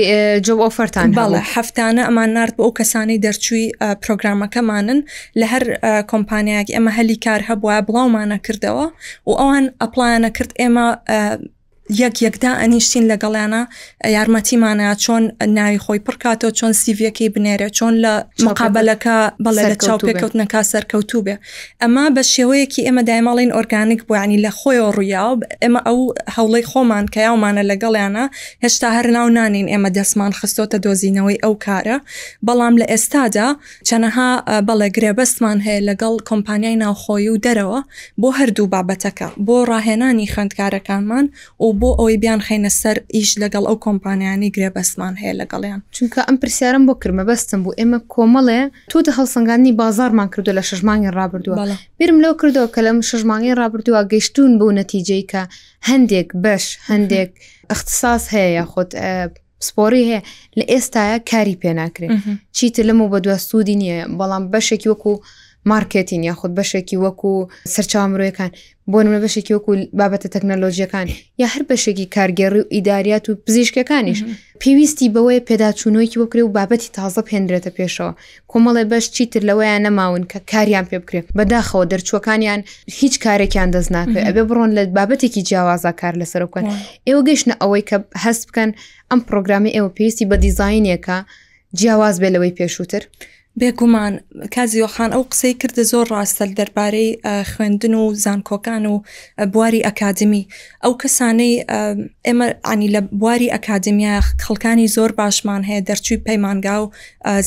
جو 0.46 0.56
ئۆفەرتان 0.66 1.10
باڵە 1.18 1.42
هەفتانە 1.56 2.02
ئەمان 2.08 2.30
نرد 2.38 2.54
بۆ 2.58 2.62
ئەو 2.66 2.76
کەسانی 2.80 3.22
دەرچووی 3.26 3.66
پرۆگرامەکەمانن 4.04 5.00
لە 5.40 5.46
هەر 5.52 5.64
کۆمپانیاک 6.12 6.68
ئێمە 6.76 6.92
هەلی 6.98 7.18
کار 7.26 7.42
هەبووە 7.50 7.78
بڵاومانە 7.88 8.38
کردەوە 8.46 8.86
و 9.28 9.32
ئەوان 9.40 9.66
ئەپلایانە 9.84 10.30
کرد 10.38 10.52
ئێمە 10.62 10.86
یەک 12.02 12.22
یەکدا 12.22 12.52
ئەنیشتین 12.62 13.04
لەگەڵیانە 13.12 13.62
یارمەتیمانە 14.18 14.88
چۆن 15.04 15.24
ناوی 15.58 15.80
خۆی 15.84 16.00
پڕکاتەوە 16.06 16.52
چۆن 16.60 16.74
سیڤەکەی 16.82 17.30
بنێرە 17.36 17.70
چۆن 17.78 17.94
لە 18.06 18.14
مقابلەکە 18.48 19.18
بەڵێ 19.44 19.64
لە 19.72 19.76
چاوپێککەوتنەکە 19.86 20.62
سەرکەوتوبێ 20.72 21.36
ئەمە 21.82 22.06
بە 22.16 22.22
شێوەیەکی 22.34 22.82
ئێمە 22.88 23.02
دایماڵین 23.10 23.52
ئۆرگانیک 23.58 24.02
بۆیانی 24.10 24.38
لە 24.46 24.52
خۆیەوە 24.60 24.90
ڕوویاو 24.98 25.34
ئێمە 25.64 25.82
ئەو 25.88 26.00
هەوڵی 26.36 26.66
خۆمان 26.70 27.06
کە 27.14 27.20
یاومانە 27.28 27.64
لەگەڵیانە 27.72 28.24
هێشتا 28.64 28.88
هەر 28.98 29.08
ناو 29.18 29.28
نانین 29.38 29.68
ئێمە 29.74 29.90
دەسمان 29.98 30.32
خستۆتە 30.40 30.78
دۆزینەوەی 30.86 31.38
ئەو 31.44 31.54
کارە 31.66 31.98
بەڵام 32.48 32.74
لە 32.82 32.86
ئێستادا 32.94 33.48
چەنەها 33.88 34.30
بەڵێ 34.68 34.88
گرێبەستمان 34.96 35.58
هەیە 35.66 35.82
لەگەڵ 35.90 36.16
کۆمپانیای 36.30 36.76
ناوخۆی 36.84 37.30
و 37.30 37.36
دەرەوە 37.46 37.80
بۆ 38.22 38.30
هەردوو 38.40 38.72
بابەتەکە 38.74 39.28
بۆ 39.48 39.56
ڕاهێنانی 39.70 40.28
خوندکارەکانمان 40.34 41.26
و 41.60 41.66
بۆ 41.82 41.88
ئەوەی 42.00 42.18
بیان 42.24 42.42
خینە 42.48 42.72
سەر 42.82 42.98
ئیش 43.16 43.32
لەگەڵ 43.44 43.64
ئەو 43.68 43.78
کۆمپانیانی 43.86 44.50
گرێبەسمان 44.56 45.14
هەیە 45.22 45.36
لەگەڵیان 45.42 45.80
چونکە 45.96 46.20
ئەم 46.28 46.38
پرسیارم 46.42 46.84
بۆ 46.88 46.94
کرمە 47.02 47.24
بەستم 47.30 47.60
بوو 47.64 47.78
ئێمە 47.80 48.00
کۆمەڵێ 48.14 48.62
تۆ 48.92 48.98
دە 49.06 49.12
هەڵسەنگانی 49.18 49.72
بازارمان 49.82 50.28
کردو 50.34 50.52
لە 50.58 50.64
شژمانی 50.70 51.10
رابرردووە 51.20 51.66
بیرم 52.00 52.18
لەو 52.24 52.34
کردەوە 52.42 52.68
کە 52.76 52.82
لەم 52.88 52.98
شژمانی 53.10 53.54
رابرردووە 53.62 54.02
گەیشتون 54.12 54.52
بوو 54.60 54.72
نەتیجەی 54.82 55.24
کە 55.32 55.42
هەندێک 55.90 56.30
بەش 56.44 56.66
هەندێک 56.92 57.32
اختصاس 57.76 58.24
هەیە 58.36 58.64
خۆت 58.72 58.92
سپۆری 59.68 60.04
هەیە 60.10 60.22
لە 60.60 60.64
ئێستاە 60.72 61.16
کاری 61.32 61.56
پێناکرێت 61.64 62.12
چیتە 62.58 62.82
لەمە 62.88 63.06
بە 63.12 63.18
دووە 63.24 63.38
سوودی 63.48 63.76
نییە 63.82 64.00
بەڵام 64.20 64.44
بەشێکی 64.54 64.90
وەکو 64.92 65.14
مارکتین 65.72 66.24
یاخود 66.30 66.52
بەشێکی 66.60 66.98
وەکو 67.04 67.32
سەرچاومرۆیەکان 67.74 68.52
بۆ 68.94 68.98
نمونە 69.06 69.20
بەشێکی 69.26 69.54
وەکو 69.58 69.72
بابەتە 70.00 70.28
تەکنەلۆژیەکان 70.34 71.06
یا 71.42 71.48
هەر 71.54 71.64
بەشێکی 71.70 72.08
کارگەڕی 72.16 72.60
و 72.62 72.68
ئیداریات 72.74 73.26
و 73.30 73.34
پزیشکەکانیش 73.46 74.20
پێویستی 74.62 75.08
بەوەی 75.16 75.46
پێداچوونەوەکی 75.50 76.18
بکرێ 76.24 76.42
و 76.44 76.54
بابەتی 76.58 76.90
تازە 76.98 77.22
پێندرێتە 77.30 77.72
پێشەوە 77.78 78.12
کۆمەڵێ 78.52 78.84
بەش 78.92 79.06
چیتر 79.16 79.42
لەوەیان 79.50 79.82
نەماون 79.86 80.24
کە 80.32 80.38
کاریان 80.52 80.86
پێ 80.90 80.98
بکرێت 81.02 81.26
بەداخەوە 81.38 81.84
دەرچووەکانیان 81.92 82.62
هیچ 83.00 83.14
کارێکیان 83.26 83.70
دەستناکە 83.76 84.20
ئەبێ 84.28 84.44
بڕۆن 84.50 84.72
لە 84.78 84.82
بابەتێکی 84.98 85.42
جیاوازا 85.48 85.92
کار 86.02 86.14
لەسەر 86.22 86.42
بکەن 86.48 86.66
ئێوە 87.08 87.22
گەشتە 87.28 87.54
ئەوەی 87.62 87.84
کە 87.90 87.98
هەست 88.24 88.44
بکەن 88.48 88.70
ئەم 89.10 89.20
پرۆگرامی 89.28 89.72
ئێوە 89.76 89.90
پێویستی 89.96 90.26
بە 90.32 90.36
دیزینەکە 90.44 91.18
جیاواز 91.80 92.16
بێ 92.22 92.30
لەوەی 92.36 92.54
پێشووتر 92.60 93.04
بێگومان 93.60 94.14
کازیۆخان 94.56 95.12
ئەو 95.16 95.24
قسەی 95.32 95.54
کردە 95.62 95.84
زۆر 95.92 96.06
ڕاستە 96.14 96.46
دەربارەی 96.58 97.10
خوێندن 97.52 97.94
و 98.02 98.06
زانکۆکان 98.24 98.84
و 98.92 98.96
بواری 99.54 99.82
ئەکادمی 99.88 100.44
ئەو 100.84 100.94
کەسانەی 101.02 101.54
ئێمە 102.28 102.48
عنی 102.72 102.88
لە 102.96 103.02
بواری 103.20 103.54
ئەکادمیا 103.56 104.16
خەڵکانی 104.46 104.88
زۆر 104.96 105.12
باشمان 105.20 105.62
هەیە 105.70 105.82
دەرچووی 105.88 106.24
پەیمانگا 106.28 106.78
و 106.84 106.88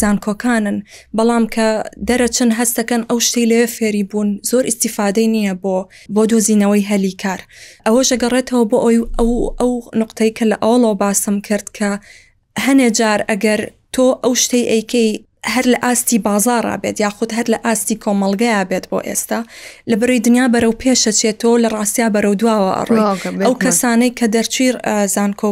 زانکۆکانن 0.00 0.78
بەڵام 1.18 1.44
کە 1.54 1.68
دەرەچن 2.08 2.50
هەستەکەن 2.58 3.02
ئەو 3.08 3.18
شتی 3.26 3.44
لێ 3.50 3.62
فێری 3.76 4.04
بوون 4.10 4.28
زۆر 4.50 4.64
استیفادەی 4.70 5.28
نییە 5.34 5.54
بۆ 5.62 5.76
بۆ 6.14 6.22
دۆزینەوەی 6.30 6.88
هەلی 6.90 7.14
کار 7.22 7.40
ئەوە 7.86 8.00
ژەگەڕێتەوە 8.08 8.64
بۆ 8.70 8.76
ئەوی 8.84 8.98
ئەو 9.18 9.30
ئەو 9.60 9.72
نقطەی 10.02 10.30
کە 10.36 10.44
لە 10.50 10.56
ئاڵۆ 10.64 10.92
باسم 11.02 11.36
کرد 11.46 11.66
کە 11.76 11.90
هەنێ 12.64 12.88
جار 12.98 13.20
ئەگەر 13.30 13.60
تۆ 13.94 14.04
ئەو 14.24 14.34
شتەی 14.42 14.68
ئەیکەی 14.72 15.10
هەر 15.54 15.64
لە 15.74 15.78
ئاستی 15.84 16.18
بازارە 16.26 16.74
بێت 16.82 16.96
یاخود 17.04 17.30
هەر 17.38 17.46
لە 17.54 17.58
ئاستی 17.66 17.96
کۆمەلگەیە 18.04 18.60
بێت 18.70 18.84
بۆ 18.90 18.98
ئێستا 19.08 19.40
لە 19.90 19.96
بەری 20.00 20.20
دنیا 20.26 20.46
بەرەو 20.54 20.74
پێشەچێتەوە 20.82 21.56
لە 21.64 21.68
ڕاستیا 21.74 22.08
بەرەو 22.14 22.34
دواوە 22.40 22.70
ئەڕۆی 22.78 23.02
ئەو 23.46 23.54
کەسانەی 23.64 24.12
کە 24.18 24.26
دەرچیر 24.34 24.74
زانکۆ 25.14 25.50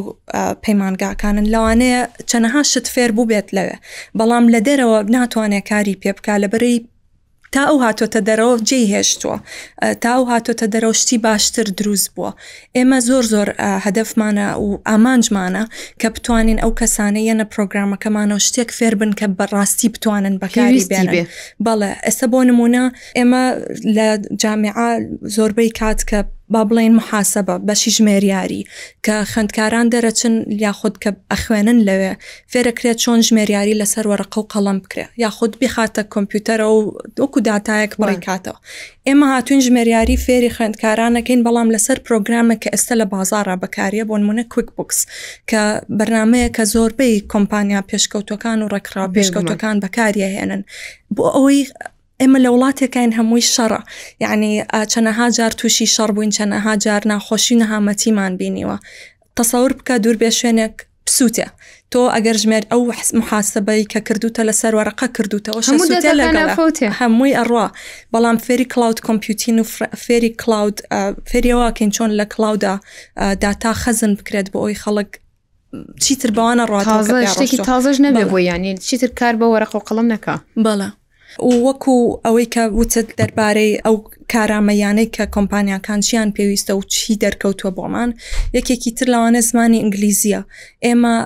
پەیمانگاکانن 0.65 1.47
لەوانەیە 1.55 2.01
چەنەها 2.31 2.63
شت 2.73 2.87
فێر 2.95 3.11
بوو 3.17 3.29
بێت 3.33 3.49
لەوێ 3.57 3.77
بەڵام 4.19 4.45
لە 4.55 4.61
دەرەوە 4.67 4.99
ناتوانێت 5.17 5.65
کاری 5.71 5.95
پێ 6.03 6.11
بک 6.17 6.27
لە 6.43 6.49
بەری 6.53 6.77
تا 7.57 7.65
ئەو 7.71 7.79
هاتۆتە 7.87 8.21
دەرەوە 8.29 8.57
جێ 8.69 8.81
هێشتووە 8.95 9.37
تا 10.03 10.11
ئەو 10.17 10.25
هاتۆتە 10.33 10.67
دەرەوشتی 10.75 11.19
باشتر 11.27 11.67
دروست 11.79 12.09
بووە 12.15 12.31
ئێمە 12.77 12.99
زۆر 13.09 13.25
زۆر 13.33 13.49
هەدفمانە 13.85 14.49
و 14.65 14.69
ئامانجمانە 14.89 15.65
کە 16.01 16.09
بتوانین 16.15 16.59
ئەو 16.65 16.71
کەسانە 16.81 17.21
یەنە 17.31 17.45
پرۆگرامەکەمانەوە 17.55 18.39
شتێک 18.47 18.69
فێر 18.79 18.95
بن 19.01 19.11
کە 19.21 19.27
بەڕاستی 19.39 19.89
بتوانن 19.95 20.35
بەکاری 20.43 20.83
بێنێ 20.91 21.23
بەڵێ 21.67 21.91
ئێستا 22.07 22.27
بۆ 22.33 22.39
نمونە 22.51 22.85
ئێمە 23.19 23.45
لە 23.97 24.09
جامعا 24.43 24.89
زۆربەی 25.37 25.71
کات 25.81 25.99
کە 26.11 26.19
با 26.49 26.63
بڵێن 26.71 27.01
محاسبە 27.01 27.57
بەشی 27.69 27.91
ژمێریاری 27.97 28.63
کە 29.07 29.15
خندکاران 29.33 29.87
دەرەچن 29.95 30.33
یاخود 30.65 30.95
کە 31.05 31.11
ئەخوێنن 31.33 31.79
لەوێ 31.89 32.13
فێرەکرێت 32.53 32.99
چۆن 33.05 33.19
ژمێریاری 33.29 33.75
لەسەر 33.81 34.05
وەرەقە 34.11 34.39
و 34.39 34.47
قەڵم 34.53 34.79
بکرێ 34.85 35.07
یاخود 35.19 35.53
بخاتە 35.61 36.03
کۆمپیوتەرە 36.15 36.67
و 36.77 36.79
دۆکو 37.19 37.39
دااتایەک 37.47 37.93
بڕێکاتەوە 38.01 38.59
ئێمە 39.07 39.27
هاتوین 39.33 39.61
ژمێریاری 39.67 40.17
فێری 40.25 40.51
خوێندکارانەکەین 40.57 41.41
بەڵام 41.47 41.69
لەسەر 41.75 41.99
پرۆگرامە 42.07 42.55
کە 42.63 42.69
ئێستا 42.75 42.95
لە 43.01 43.07
بازارە 43.15 43.55
بەکاریە 43.63 44.05
بۆ 44.09 44.17
نمونە 44.23 44.45
کوک 44.53 44.69
بکس 44.79 44.99
کە 45.51 45.61
بەرنمەیە 45.99 46.49
کە 46.57 46.63
زۆربەی 46.75 47.15
کۆمپانیا 47.33 47.81
پێشکەوتەکان 47.91 48.59
و 48.63 48.69
ڕێکرا 48.75 49.07
پێشکەوتەکان 49.17 49.77
بەکاریە 49.85 50.29
هێنن 50.37 50.63
بۆ 51.17 51.25
ئەوەی 51.37 51.61
ئێمە 52.23 52.39
لە 52.45 52.49
وڵاتێکین 52.55 53.11
هەمووی 53.19 53.45
شەڕە 53.55 53.81
یعنی 54.25 54.53
چەنەها 54.93 55.27
جار 55.39 55.51
تووشی 55.59 55.87
شەڕ 55.95 56.11
بووین 56.15 56.31
چەنەها 56.37 56.73
جار 56.85 57.03
ناخۆشی 57.13 57.57
نەهامەتیمان 57.63 58.33
بینیوە 58.41 58.79
تەسەور 59.39 59.71
بکە 59.79 59.95
دوور 60.03 60.17
بێ 60.23 60.31
شوێنێک 60.41 60.75
پسووتە 61.07 61.49
تۆ 61.93 62.01
ئەگەر 62.15 62.37
ژمێر 62.43 62.65
ئەو 62.73 62.83
محاسبەی 63.21 63.83
کە 63.93 64.01
کردوتە 64.09 64.43
لە 64.49 64.55
سەرەرەقە 64.61 65.09
کردوتەوە 65.17 65.61
هەمووی 67.01 67.37
ئەڕوا 67.39 67.67
بەڵام 68.13 68.37
فێری 68.47 68.67
کلاود 68.73 68.99
کۆمپیوتین 69.07 69.57
و 69.61 69.65
فێری 70.05 70.31
کلاود 70.43 70.77
فێریەوەکەین 71.31 71.91
چۆن 71.97 72.11
لە 72.21 72.25
کلاودا 72.35 72.75
داتا 73.45 73.73
خەزن 73.83 74.13
بکرێت 74.19 74.47
بۆ 74.53 74.59
ئەوی 74.65 74.79
خەڵک 74.83 75.11
چیتر 76.05 76.31
بەوانە 76.37 76.65
ڕاتازە 76.73 77.15
شتێکی 77.35 77.59
تازەش 77.69 77.97
نەبێ 78.07 78.23
بۆ 78.33 78.39
یانی 78.51 78.79
چیتر 78.87 79.11
کار 79.19 79.35
بە 79.41 79.45
وەرەق 79.53 79.73
و 79.75 79.85
قەڵم 79.89 80.07
نەکە 80.13 80.35
بەڵە 80.67 80.89
و 81.39 81.53
وەکو 81.69 82.21
ئەوەی 82.25 82.47
کە 82.55 82.63
وچت 82.81 83.09
دەربارەی 83.21 83.81
ئەو 83.85 83.95
کارامەیانەی 84.35 85.11
کە 85.17 85.25
کۆمپانیاکانچیان 85.37 86.29
پێویستە 86.37 86.71
و 86.73 86.83
چی 86.95 87.13
دەرکەوتووە 87.25 87.73
بۆمان 87.77 88.11
یەکێکی 88.57 88.91
تر 88.99 89.07
لەوانە 89.15 89.41
زمانی 89.51 89.79
ئینگلیزیە 89.83 90.41
ئێمە 90.87 91.17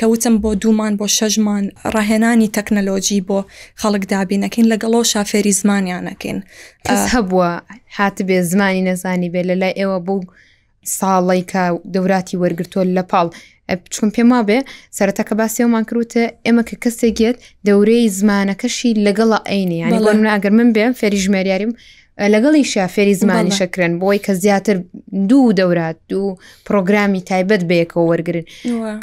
کەوتم 0.00 0.34
بۆ 0.42 0.50
دوومان 0.62 0.92
بۆ 0.98 1.06
شەژمان 1.16 1.64
ڕاهێنانی 1.94 2.52
تەکنەلۆجی 2.56 3.20
بۆ 3.28 3.38
خەڵک 3.80 4.02
دابینەکەین 4.12 4.66
لەگەڵۆ 4.72 5.00
شافێری 5.12 5.52
زمانیانەکەین 5.60 6.38
هەبووە 7.14 7.50
هاتبێ 7.98 8.38
زمانی 8.50 8.82
نەزانی 8.88 9.28
بێ 9.32 9.42
لە 9.48 9.54
لای 9.60 9.74
ئێوە 9.80 9.98
بوو 10.06 10.20
ساڵی 10.98 11.42
کە 11.50 11.62
دەوراتی 11.94 12.36
وەرگرتۆ 12.42 12.80
لە 12.96 13.02
پاڵ 13.10 13.28
چون 13.94 14.08
پێم 14.14 14.28
وابێ 14.34 14.58
سەرەتەکە 14.96 15.34
باسیەوەمان 15.40 15.84
کروتە 15.88 16.22
ئێمە 16.46 16.62
کە 16.68 16.76
کەسێک 16.82 17.14
گێت 17.20 17.36
دەورەی 17.68 18.06
زمانەکەشی 18.18 18.92
لەگەڵە 19.06 19.38
ئەینی 19.50 19.78
یانیگەڕنا 19.82 20.30
ئەگەر 20.34 20.52
من 20.58 20.68
بێم 20.74 20.92
فێری 21.00 21.18
ژمێریاریم 21.24 21.72
لەگەڵی 22.34 22.64
شافێری 22.74 23.14
زمانی 23.20 23.50
شەکرن 23.58 23.92
بۆی 24.02 24.18
کە 24.24 24.30
زیاتر 24.32 24.76
دوو 25.28 25.52
دەورات 25.52 25.96
دوو 26.08 26.36
پرۆگرامی 26.68 27.22
تایبەت 27.30 27.62
بەیەکەوە 27.70 28.04
وەرگن 28.10 28.42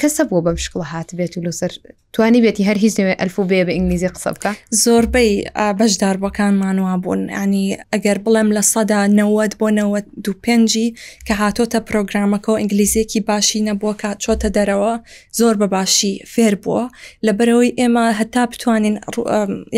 کەسە 0.02 0.24
بۆ 0.30 0.38
بەم 0.46 0.58
شکڵە 0.64 0.86
هات 0.94 1.10
بێت 1.18 1.34
و 1.38 1.42
لەسەر 1.48 1.72
توانی 2.14 2.42
بێتی 2.44 2.64
هەر 2.70 2.78
هیچ 2.84 2.96
نوێ 3.00 3.14
ئەلف 3.22 3.36
بێ 3.52 3.62
بە 3.68 3.72
ئینگلیزی 3.78 4.08
قسە 4.10 4.30
بکە 4.36 4.52
زۆربەی 4.84 5.32
بەشداربەکانمانوا 5.80 6.98
بوون 7.04 7.22
ینی 7.30 7.78
ئەگەر 7.94 8.18
بڵێم 8.26 8.50
لە 8.58 8.62
سەدا 8.74 9.02
نەوەت 9.20 9.54
بۆ 9.60 9.68
نەوە 9.80 10.00
دو 10.24 10.32
پێنجی 10.44 10.88
کە 11.28 11.34
هاتۆتە 11.42 11.80
پرۆگرامەکە 11.90 12.50
و 12.52 12.58
ئینگلیزیەکی 12.62 13.20
باشی 13.30 13.60
نەبووە 13.70 13.94
کە 14.02 14.10
چۆتە 14.24 14.50
دەرەوە 14.58 14.94
زۆر 15.40 15.56
بە 15.62 15.68
باشی 15.76 16.14
فێر 16.34 16.56
بووە 16.64 16.84
لە 17.26 17.32
بەرەوەی 17.40 17.72
ئێمە 17.80 18.06
هەتا 18.20 18.42
بتوانین 18.52 18.96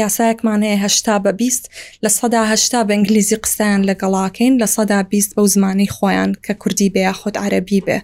یاسایەکمان 0.05 0.59
هەیە 0.63 0.79
هشتا 0.85 1.15
بە 1.25 1.31
بیست 1.39 1.63
لە 2.05 2.09
سەدا 2.19 2.41
هشتا 2.51 2.81
بە 2.87 2.91
ئینگلیزی 2.97 3.26
ڕێبەرگریزی 3.27 3.39
قستیان 3.43 3.83
لەگەڵاکەین 3.85 4.59
لە 4.59 4.65
سەدا 4.65 5.03
بیست 5.11 5.31
بەو 5.35 5.47
زمانی 5.55 5.87
خۆیان 5.95 6.31
کە 6.45 6.53
کوردی 6.61 6.89
بێ 6.95 7.05
خۆت 7.19 7.35
عەربی 7.43 7.81
بێ 7.85 7.97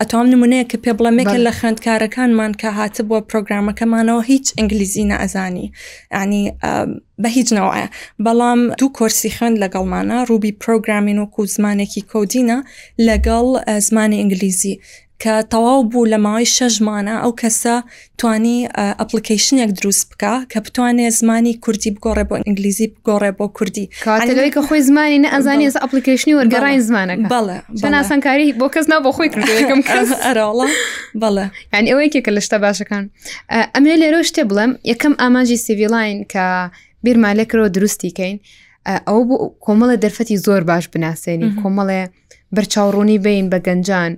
ئەتوان 0.00 0.26
نمونەیە 0.32 0.64
کە 0.70 0.76
پێ 0.82 0.92
بڵەمێکە 0.98 1.38
لە 1.46 1.52
خوێندکارەکانمان 1.58 2.52
کە 2.60 2.68
هاتە 2.78 3.02
بووە 3.08 3.20
پرۆگرامەکەمانەوە 3.30 4.22
هیچ 4.32 4.46
ئینگلیزی 4.58 5.04
نەئەزانی 5.10 5.66
ینی 6.20 6.44
بە 7.22 7.28
هیچ 7.36 7.48
نەوەە 7.56 7.86
بەڵام 8.24 8.60
دوو 8.80 8.94
کورسی 8.98 9.30
خوێند 9.36 9.56
لەگەڵمانە 9.64 10.16
ڕووبی 10.28 10.52
پرۆگرامین 10.62 11.18
وکو 11.20 11.40
زمانێکی 11.54 12.02
کۆدینە 12.10 12.58
لەگەڵ 13.08 13.46
زمانی 13.88 14.16
ئینگلیزی 14.20 14.74
کە 15.24 15.34
تەواو 15.54 15.78
بوو 15.90 16.08
لە 16.12 16.18
ماوەی 16.26 16.48
شەژمانە 16.56 17.14
ئەو 17.22 17.32
کەسە 17.40 17.74
توانی 18.18 18.58
ئەپلیکیشنێک 19.00 19.70
دروست 19.80 20.04
بکە 20.10 20.34
کە 20.52 20.58
بتوانێت 20.66 21.12
زمانی 21.20 21.54
کوردی 21.64 21.90
بگۆڕێ 21.94 22.24
بۆ 22.28 22.34
ئینگلیزی 22.46 22.86
بگۆڕێ 22.94 23.30
بۆ 23.38 23.46
کوردی 23.56 23.84
کاتەوەی 24.06 24.50
کە 24.54 24.60
خۆی 24.66 24.80
زمانی 24.88 25.18
نە 25.24 25.28
ئەزانانی 25.34 25.66
ئەس 25.68 25.76
ئەپلیکیشنی 25.82 26.34
وەرگەڕین 26.38 26.80
زمانە 26.88 27.14
بەڵێ 27.34 27.58
ناسانکاری 27.96 28.48
بۆ 28.60 28.66
کەس 28.74 28.86
نا 28.92 28.96
بۆ 29.04 29.10
خۆی 29.16 29.28
کردم 29.34 29.80
ئەراڵە 30.26 30.68
بەڵێ 31.22 31.46
یان 31.74 31.84
ئەوەیەکێکە 31.90 32.30
لە 32.36 32.40
شتە 32.46 32.56
باشەکان 32.64 33.04
ئەمێ 33.74 33.94
لێرە 34.00 34.20
شتێ 34.28 34.42
بڵێم 34.50 34.72
یەکەم 34.92 35.12
ئاماژی 35.22 35.58
سیڤلاین 35.66 36.18
کە 36.32 36.46
بیرمالەکەەوە 37.04 37.66
دروستیکەین 37.76 38.36
ئەو 39.08 39.18
بۆ 39.28 39.36
کۆمەڵە 39.64 39.96
دەرفەتی 40.04 40.36
زۆر 40.46 40.62
باش 40.70 40.84
بناسێنی 40.94 41.50
کۆمەڵێ 41.60 42.00
بەرچاوڕوونی 42.56 43.18
بین 43.26 43.46
بە 43.52 43.58
گەنجان. 43.66 44.12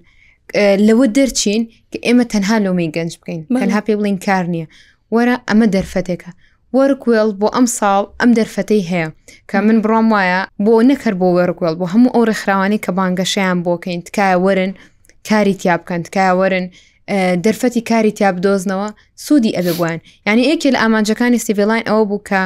لەوە 0.86 1.04
دەرچین 1.16 1.62
کە 1.90 1.98
ئێمە 2.06 2.24
تەنها 2.32 2.56
لۆمی 2.64 2.90
گەنج 2.96 3.12
بکەین 3.20 3.40
تەنها 3.60 3.80
پێ 3.86 3.94
بڵین 3.98 4.18
کار 4.26 4.44
نییە 4.54 4.66
وەرە 5.14 5.34
ئەمە 5.48 5.66
دەرفەتێکە 5.74 6.30
وەرگوێڵ 6.76 7.28
بۆ 7.40 7.46
ئەم 7.56 7.66
ساڵ 7.78 8.02
ئەم 8.20 8.30
دەرفەتەی 8.38 8.82
هەیە 8.90 9.08
کە 9.50 9.56
من 9.66 9.78
بڕام 9.84 10.06
وایە 10.14 10.40
بۆ 10.64 10.72
نەکەر 10.90 11.14
بۆ 11.20 11.28
وەرگوێڵ 11.38 11.74
بۆ 11.80 11.86
هەموو 11.92 12.10
ئەو 12.14 12.22
ڕێکخراوانی 12.28 12.78
کە 12.84 12.90
بانگەشیان 12.98 13.58
بۆکەین 13.66 14.00
تکایە 14.06 14.36
ورن 14.44 14.72
کاری 15.28 15.54
تیا 15.60 15.74
بکەن 15.80 16.00
تکایە 16.06 16.34
ورن 16.40 16.66
دەرفەتی 17.44 17.82
کاری 17.90 18.12
تیا 18.18 18.30
بدۆزنەوە 18.36 18.88
سوودی 19.24 19.52
ئەبگوان 19.56 19.98
یعنی 20.26 20.42
ئێکێ 20.48 20.70
لە 20.74 20.78
ئامانجەکانی 20.82 21.38
سیڤلاین 21.46 21.84
ئەوە 21.88 22.04
بوو 22.08 22.20
کە 22.28 22.40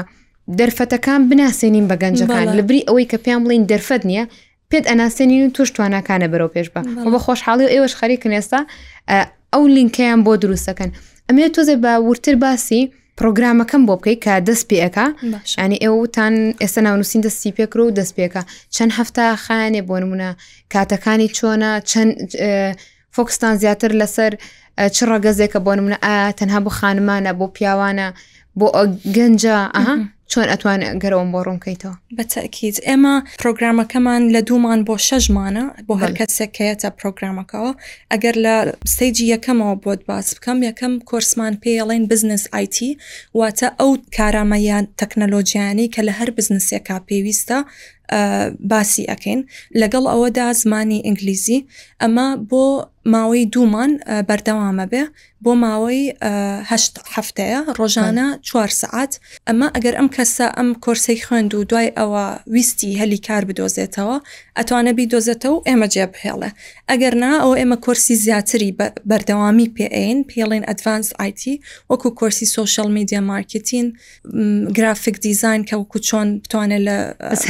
دەرفەتەکان 0.58 1.20
بناسێنین 1.30 1.86
بە 1.90 1.96
گەنجەکان 2.02 2.46
لەبری 2.58 2.82
ئەوەی 2.88 3.06
کە 3.10 3.16
پێیان 3.24 3.40
بڵین 3.44 3.62
دەرفەت 3.72 4.02
نییە 4.10 4.24
پێت 4.70 4.84
ئەناسێنین 4.90 5.42
و 5.46 5.50
توش 5.56 5.68
توانەکانە 5.76 6.26
بەرەو 6.32 6.50
پێش 6.54 6.66
بە 6.74 6.80
بە 7.14 7.18
خۆشحاڵی 7.26 7.64
و 7.66 7.72
ئێوەش 7.74 7.94
خەریکن 8.00 8.32
ئێستا 8.38 8.60
ئەو 9.52 9.62
لینکەیان 9.76 10.20
بۆ 10.26 10.32
دروستەکەن 10.42 10.90
ئەمێ 11.28 11.44
تۆزێ 11.54 11.76
بە 11.84 11.92
ورتر 12.08 12.34
باسی 12.44 12.82
پرۆگرامەکەم 13.18 13.82
بۆ 13.88 13.94
بکەیت 13.98 14.20
کە 14.24 14.32
دەست 14.48 14.64
پێەکە 14.70 15.06
ینی 15.64 15.78
ئێوەتان 15.84 16.34
ئێستا 16.62 16.80
ناونووسین 16.86 17.20
دەستی 17.26 17.50
پێکر 17.56 17.78
و 17.80 17.90
دەست 17.98 18.12
پێەکە 18.16 18.42
چەند 18.74 18.90
هەفتا 18.98 19.24
خانێ 19.44 19.82
بۆ 19.88 19.96
نمونە 20.02 20.30
کاتەکانی 20.72 21.28
چۆنە 21.36 21.72
چەند 21.90 22.12
فۆکستان 23.14 23.54
زیاتر 23.62 23.90
لەسەر 24.00 24.32
چ 24.94 24.98
ڕەگەزێکە 25.10 25.58
بۆ 25.66 25.72
نمونە 25.78 25.98
ئایا 26.04 26.30
تەنها 26.38 26.58
بۆ 26.66 26.70
خانمانە 26.78 27.32
بۆ 27.38 27.46
پیاوانە 27.56 28.08
بۆ 28.58 28.66
گەنجە 29.16 29.56
ئەها 29.76 29.94
چۆن 30.34 30.48
ئەتوان 30.52 30.80
گەرەوەم 31.02 31.30
بۆ 31.34 31.40
ڕوونکەیتەوە 31.46 31.94
بەتەکییت 32.18 32.76
ئێمە 32.88 33.14
پرۆگرامەکەمان 33.42 34.22
لە 34.34 34.40
دوومان 34.48 34.80
بۆ 34.88 34.94
شەژمانە 35.06 35.64
بۆ 35.86 35.94
هەر 36.02 36.12
کەسێکەیەتە 36.18 36.88
پرۆگرامەکەەوە 36.98 37.72
ئەگەر 38.12 38.34
لە 38.44 38.54
ستەیجی 38.92 39.26
یەکەمەوە 39.34 39.74
بۆت 39.84 40.00
باس 40.08 40.26
بکەم 40.36 40.58
یەکەم 40.68 40.92
کورسمان 41.10 41.54
پێڵێن 41.62 42.02
بزنس 42.12 42.44
آیT 42.58 42.76
واتە 43.38 43.68
ئەو 43.80 43.90
کارامەیان 44.16 44.84
تەکنەلۆجیانی 45.00 45.86
کە 45.94 46.00
لە 46.08 46.12
هەر 46.18 46.28
بزنسێکا 46.36 46.96
پێویستە 47.08 47.58
باسی 48.70 49.04
ئەکەین 49.10 49.40
لەگەڵ 49.80 50.04
ئەوەدا 50.12 50.46
زمانی 50.62 50.98
ئینگلیزی 51.06 51.58
ئەمە 52.02 52.26
بۆ 52.50 52.64
ماوەی 53.12 53.46
دوومان 53.52 53.90
بەردەوامە 54.28 54.86
بێ 54.92 55.02
بۆ 55.44 55.52
ماوەی 55.64 56.00
هەفتەیە 57.14 57.60
ڕۆژانە 57.78 58.26
چوار 58.48 58.70
سعات 58.82 59.12
ئەمە 59.48 59.66
ئەگەر 59.74 59.94
ئەم 59.98 60.08
کەسە 60.16 60.46
ئەم 60.56 60.68
کۆرسی 60.84 61.20
خوێند 61.26 61.50
و 61.54 61.64
دوای 61.70 61.88
ئەوە 61.98 62.24
ویستی 62.54 62.98
هەلی 63.00 63.20
کار 63.26 63.42
بدۆزێتەوە 63.48 64.16
ئەتوانە 64.58 64.92
بیدۆزێتەوە 64.98 65.58
ئێمە 65.68 65.86
جێب 65.94 66.12
هێڵێ 66.22 66.50
ئەگەر 66.90 67.14
نا 67.22 67.32
ئەو 67.42 67.52
ئێمە 67.60 67.76
کورسی 67.84 68.14
زیاتری 68.24 68.70
بەردەوامی 69.10 69.68
پێئین 69.76 70.18
پێڵین 70.30 70.64
ئەدڤانس 70.68 71.08
آیتی 71.22 71.60
وەکو 71.90 72.08
کورسی 72.20 72.46
سوشل 72.58 72.88
میدیا 72.96 73.20
مارکتین 73.32 73.86
گرافیک 74.76 75.16
دیزین 75.24 75.60
کە 75.68 75.74
وەکو 75.80 75.98
چۆن 76.08 76.28
بتوانێت 76.44 76.82
لە 76.88 76.96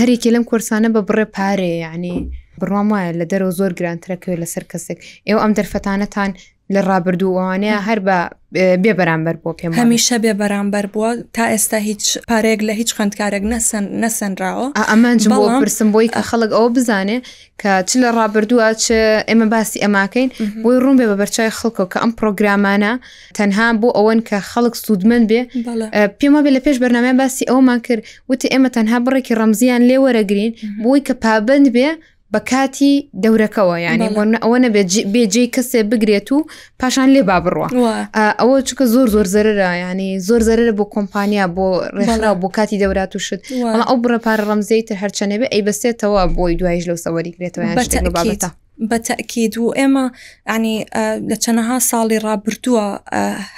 هەرێکی 0.01 0.31
لەم 0.35 0.45
کورسانە 0.51 0.89
بە 0.95 1.01
بڕێ 1.09 1.25
پارێ 1.35 1.73
یعنی 1.87 2.17
بڕام 2.63 2.87
وایە 2.95 3.13
لە 3.21 3.27
دەرەوە 3.33 3.53
زۆر 3.61 3.73
گرانترەکەوێت 3.79 4.41
لەسەر 4.43 4.65
کەسێک 4.73 4.99
ئێوە 5.29 5.41
ئەم 5.43 5.53
دەرفەتانەتان 5.59 6.31
لە 6.75 6.81
ڕابردووانەیە 6.89 7.79
هەر 7.87 7.99
بە 8.07 8.17
بێ 8.83 8.93
بەرامبەر 8.99 9.37
بۆ 9.43 9.51
پێم 9.59 9.71
هەمیشە 9.81 10.17
بێ 10.25 10.33
بەرامبەر 10.41 10.85
بووە 10.93 11.11
تا 11.37 11.45
ئێستا 11.53 11.79
هیچ 11.89 12.05
پارێک 12.31 12.61
لە 12.69 12.73
هیچ 12.81 12.91
خندکارێک 12.99 13.45
نەسەن 13.53 13.85
نەسەنراوە 14.03 14.67
ئەمان 14.93 15.17
پرسم 15.63 15.89
بۆی 15.95 16.09
کە 16.15 16.21
خەڵک 16.29 16.51
ئەوە 16.57 16.69
بزانێ 16.77 17.19
کە 17.63 17.73
چ 17.89 17.91
لە 18.03 18.09
ڕابردووە 18.19 18.69
چ 18.83 18.87
ئێمە 19.29 19.47
باسی 19.55 19.79
ئەماکەین 19.85 20.29
بۆی 20.63 20.79
ڕوون 20.83 20.97
بێ 20.99 21.07
بە 21.11 21.17
بەرچای 21.23 21.51
خەڵکەوە 21.59 21.89
کە 21.93 21.99
ئەم 22.03 22.13
پرۆگرامانە 22.21 22.93
تەنها 23.39 23.67
بۆ 23.83 23.89
ئەوەن 23.99 24.21
کە 24.29 24.37
خەڵک 24.51 24.75
سوودمن 24.85 25.23
بێ 25.31 25.41
پێما 26.21 26.41
بێ 26.45 26.51
لە 26.57 26.61
پێش 26.67 26.77
بەرنامە 26.83 27.13
باسی 27.21 27.45
ئەومان 27.51 27.81
کرد 27.87 28.03
وتی 28.31 28.47
ئێمە 28.53 28.71
تەنها 28.77 28.99
بڕێکی 29.05 29.33
ڕەمزیان 29.41 29.83
لێ 29.89 29.97
وەرەگرین 30.05 30.53
بۆی 30.85 31.01
کە 31.07 31.15
پابند 31.25 31.67
بێ 31.77 31.89
بە 32.35 32.41
کاتی 32.51 32.93
دەورەکەەوە 33.25 33.77
ینی 33.87 34.09
ئەوە 34.45 34.59
نەبێت 34.65 34.87
بێجێ 35.15 35.45
کەسێ 35.55 35.81
بگرێت 35.91 36.29
و 36.35 36.39
پاشان 36.81 37.09
لێ 37.15 37.23
با 37.29 37.37
بڕوە 37.45 37.69
ئەوە 38.41 38.57
چکە 38.69 38.85
زۆر 38.95 39.07
زۆر 39.15 39.27
زەررا 39.35 39.71
ینی 39.85 40.11
زۆر 40.29 40.41
زەررە 40.49 40.73
بۆ 40.79 40.85
کۆمپانیا 40.95 41.45
بۆ 41.57 41.67
ڕێکخرا 41.97 42.31
بۆ 42.43 42.49
کاتی 42.57 42.79
دەورات 42.83 43.13
و 43.15 43.19
شت 43.27 43.41
ئەو 43.89 43.97
بڕە 44.03 44.19
پارە 44.25 44.45
ڕەمزەی 44.51 44.83
تر 44.89 44.97
هەرچەنێ 45.03 45.37
بێ 45.41 45.47
ئەی 45.53 45.63
بەستێتەوە 45.67 46.23
بۆی 46.37 46.57
دوایش 46.61 46.85
لەو 46.91 46.99
سەوەری 47.05 47.35
کرێتەوە 47.37 47.71
بابەتە. 48.17 48.49
بەتەکید 48.89 49.55
و 49.59 49.75
ئێمە 49.79 50.07
ینی 50.55 50.77
لە 51.31 51.37
چەنەها 51.45 51.77
ساڵی 51.91 52.19
ڕابردووە 52.27 52.87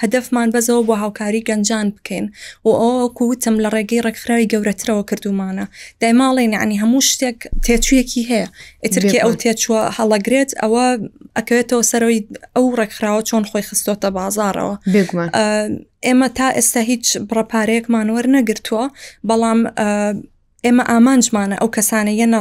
هەدفمان 0.01 0.47
بەزەوە 0.53 0.83
بۆ 0.87 0.93
هاوکاری 1.03 1.45
گەنجان 1.49 1.87
بکەین 1.97 2.25
و 2.65 2.69
ئەوکو 2.81 3.23
وتم 3.31 3.55
لە 3.63 3.69
ڕێگەی 3.75 4.03
ڕێکخراوی 4.05 4.49
گەورەترەوە 4.51 5.03
کردومانە 5.09 5.65
دایماڵێن 6.01 6.53
عنی 6.63 6.79
هەموو 6.83 7.01
شتێک 7.11 7.37
تێچوویەکی 7.65 8.23
هەیە 8.31 8.47
ئیترکی 8.83 9.19
ئەو 9.23 9.33
تێچووە 9.41 9.81
هەڵەگرێت 9.97 10.49
ئەوە 10.61 10.85
ئەکەوێتەوە 11.37 11.83
سەرەوەی 11.91 12.19
ئەو 12.55 12.65
ڕێکخراوە 12.79 13.21
چۆن 13.29 13.43
خۆی 13.49 13.63
خستۆتە 13.69 14.09
بازارەوە 14.17 14.75
ئێمە 16.05 16.27
تا 16.37 16.47
ئێستا 16.57 16.81
هیچ 16.89 17.05
بڕەپارەیەکمانوەەر 17.29 18.25
نەگرتووە 18.37 18.85
بەڵام 19.27 19.59
ئێمە 20.65 20.83
ئامانجمانە 20.91 21.55
ئەو 21.61 21.69
کەسانە 21.77 22.11
یەنە 22.21 22.39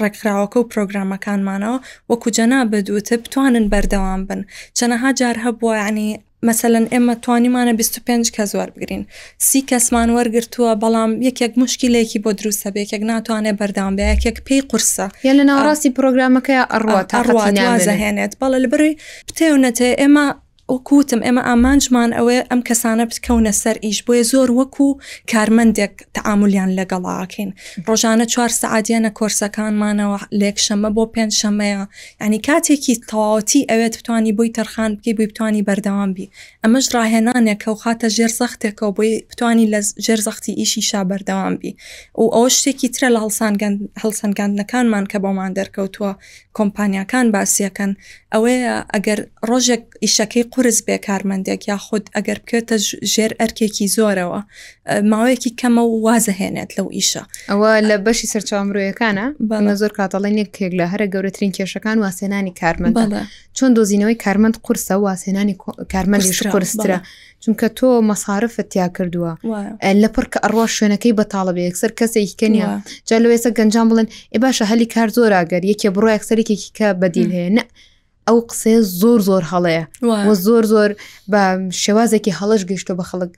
ڕێکخراوەکە 0.00 0.56
و 0.58 0.68
پرۆگرامەکانمانەوە 0.72 1.78
وەکو 2.10 2.28
جەنا 2.36 2.58
بدووتە 2.72 3.14
بتوانن 3.24 3.66
بەردەوام 3.72 4.20
بن 4.28 4.40
چەنەها 4.78 5.10
جار 5.20 5.36
هەبووە 5.44 5.74
عنی 5.88 6.08
مثلەن 6.48 6.86
ئێمە 6.92 7.14
توانیمانە 7.24 7.72
25 7.80 8.26
کەس 8.36 8.50
وەربگرین 8.58 9.02
سی 9.48 9.60
کەسمان 9.70 10.08
وەرگتووە 10.16 10.72
بەڵام 10.82 11.10
یەکێک 11.28 11.52
مشکلێکی 11.62 12.18
بۆ 12.24 12.30
دروستە 12.38 12.68
بێکێک 12.74 13.02
ناتوانێت 13.10 13.56
بەردام 13.60 13.92
بە 13.98 14.02
یەکێک 14.12 14.36
پێی 14.46 14.62
قرسە 14.70 15.06
یا 15.26 15.32
لە 15.38 15.42
ناوڕاستی 15.48 15.90
پرۆگرامەکە 15.98 16.54
ئەڕوات 16.72 17.08
ئەڕوازەهێنێت 17.18 18.32
بەڵە 18.40 18.58
لەبری 18.64 18.92
پتێونەتێ 19.28 19.88
ئێمە 20.00 20.26
ئۆکوتم 20.72 21.20
ئێمە 21.26 21.42
ئامانجمان 21.48 22.10
ئەوێ 22.18 22.38
ئەم 22.50 22.60
کەسانە 22.68 23.04
بکەونە 23.10 23.52
سەر 23.62 23.76
ئیش 23.84 23.98
بۆیە 24.06 24.24
زۆر 24.32 24.48
وەکو 24.58 24.88
کارمەندێک 25.32 25.92
تەعاملیان 26.16 26.70
لەگەڵاکەین 26.78 27.50
ڕۆژانە 27.86 28.26
چوار 28.32 28.50
سعادیانە 28.60 29.10
کۆرسەکانمانەوە 29.18 30.18
لێکشەمە 30.40 30.90
بۆ 30.96 31.02
پێنج 31.14 31.32
شەمەیە 31.40 31.82
ینی 32.24 32.40
کاتێکی 32.46 32.94
تەواوەتی 33.10 33.66
ئەوێت 33.70 33.94
بتانی 34.00 34.32
بۆی 34.38 34.50
تەرخان 34.56 34.90
بکەی 34.96 35.14
بۆی 35.18 35.26
بتانی 35.30 35.62
بەردەوامبی 35.68 36.26
ئەمەش 36.64 36.86
ڕاهێنانێکە 36.94 37.68
و 37.72 37.76
خاتە 37.82 38.08
ژێر 38.16 38.32
زەختێکەوە 38.40 38.90
بۆی 38.96 39.12
بتانی 39.30 39.66
لە 39.72 39.80
ژێر 40.04 40.20
زەختی 40.26 40.52
ئیشی 40.60 40.82
شا 40.90 41.00
بەردەوامبی 41.10 41.72
و 42.22 42.26
ئەو 42.36 42.46
شتێکی 42.58 42.88
ترە 42.94 43.08
لە 43.14 43.18
هەڵسەنگاندنەکانمان 44.02 45.04
کە 45.12 45.16
بۆمان 45.24 45.52
دەرکەوتووە 45.58 46.12
کۆمپانیەکان 46.58 47.26
باسیەکەن 47.34 47.90
ئەوەیە 48.32 48.72
ئەگەر 48.94 49.18
ڕۆژێک 49.50 49.84
ئیشەکەی 50.04 50.44
قرس 50.56 50.78
بێ 50.88 50.96
کارمەندێک 51.08 51.60
یا 51.70 51.76
خودت 51.86 52.08
ئەگەر 52.16 52.38
بکێتە 52.44 52.76
ژێر 53.12 53.32
ئەرکێکی 53.40 53.86
زۆرەوە 53.96 54.40
ماوەیەکی 55.10 55.50
کەمە 55.60 55.82
و 55.90 55.94
وازەهێنێت 56.06 56.70
لەو 56.78 56.86
ئیشە 56.96 57.22
ئەوە 57.50 57.70
لە 57.88 57.96
بەشی 58.06 58.26
سەرچامرۆیەکانە 58.32 59.26
بەڵە 59.50 59.74
زۆر 59.80 59.92
کاتەڵی 59.98 60.32
نێکێک 60.38 60.72
لە 60.80 60.84
هەرە 60.92 61.06
گەورەترین 61.14 61.52
کێشەکان 61.56 61.96
واسێنانی 62.04 62.52
کارمەند 62.60 62.96
چۆن 63.56 63.70
دۆزینەوەی 63.76 64.16
کارمەند 64.24 64.56
قرسە 64.66 64.94
واسێنانی 65.06 65.54
کارمەندیش 65.92 66.40
قرسرە 66.54 66.98
چونکە 67.42 67.66
تۆ 67.78 67.88
مەسارفت 68.10 68.66
تیا 68.72 68.86
کردووە 68.96 69.32
لە 70.02 70.08
پڕکە 70.14 70.38
ئەڕوا 70.44 70.66
شوێنەکەی 70.76 71.16
بەتاڵبێ 71.18 71.62
یەکسەر 71.68 71.90
کەسێکی 71.98 72.48
نیە 72.54 72.68
جا 73.08 73.16
لەوێسە 73.22 73.50
گەنجام 73.58 73.86
بڵێن 73.90 74.08
ێ 74.36 74.38
باشە 74.44 74.64
هەلی 74.70 74.86
کار 74.94 75.08
زۆراگەر 75.16 75.62
یەکێ 75.70 75.88
بڕۆ 75.96 76.08
یەکسەرێکێکی 76.16 76.70
کە 76.78 76.88
بەدیل 77.00 77.30
هەیە 77.38 77.64
ئەو 78.28 78.38
قسێ 78.50 78.74
زۆر 79.00 79.18
زۆر 79.28 79.42
هەڵەیە 79.52 79.84
وە 80.26 80.34
زۆر 80.46 80.64
زۆر 80.72 80.90
بە 81.32 81.42
شێوازێکی 81.82 82.32
هەڵش 82.40 82.62
گەیشتۆ 82.70 82.92
بە 82.98 83.04
خەڵک 83.10 83.30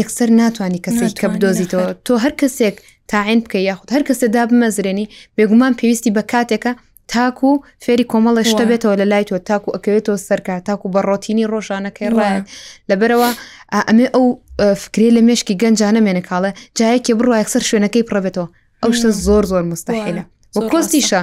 یەکسەر 0.00 0.28
ناتوانانی 0.40 0.80
کەسێک 0.86 1.12
کە 1.20 1.26
بدۆزیتەوە 1.32 1.86
تۆ 2.06 2.12
هەر 2.24 2.32
کەسێک 2.40 2.76
تاعین 3.10 3.40
بکە 3.44 3.58
یاخود 3.68 3.88
هەر 3.94 4.02
کەسە 4.08 4.26
دا 4.34 4.42
بمەزرێنی 4.50 5.06
بێگومان 5.36 5.72
پێویستی 5.78 6.10
بە 6.16 6.22
کاتێکە 6.32 6.72
تاکو 7.12 7.52
فێری 7.84 8.06
کۆمەڵە 8.12 8.42
شتە 8.50 8.64
بێتەوە 8.70 8.94
لە 9.00 9.06
لای 9.12 9.24
تۆ 9.28 9.36
تاکو 9.48 9.68
ئەکەوێتەوە 9.76 10.18
سەرکە 10.28 10.54
تاکو 10.66 10.86
بەڕۆتینی 10.94 11.48
ڕۆژانەکەی 11.52 12.10
ڕایەن 12.16 12.44
لەبەرەوە 12.90 13.30
ئەمێ 13.88 14.06
ئەو 14.14 14.24
فکرێ 14.82 15.08
لە 15.16 15.20
مێشکی 15.28 15.54
گەنجانە 15.62 16.00
مێنە 16.06 16.22
کاڵە 16.28 16.50
جایەکی 16.78 17.14
بڕواەکسەر 17.18 17.62
شوێنەکەی 17.68 18.06
پڕبێتەوە 18.08 18.48
ئەو 18.82 18.90
شتە 18.98 19.10
زۆر 19.26 19.44
زۆر 19.50 19.62
مستەحیلە 19.72 20.24
کۆستیشە 20.70 21.20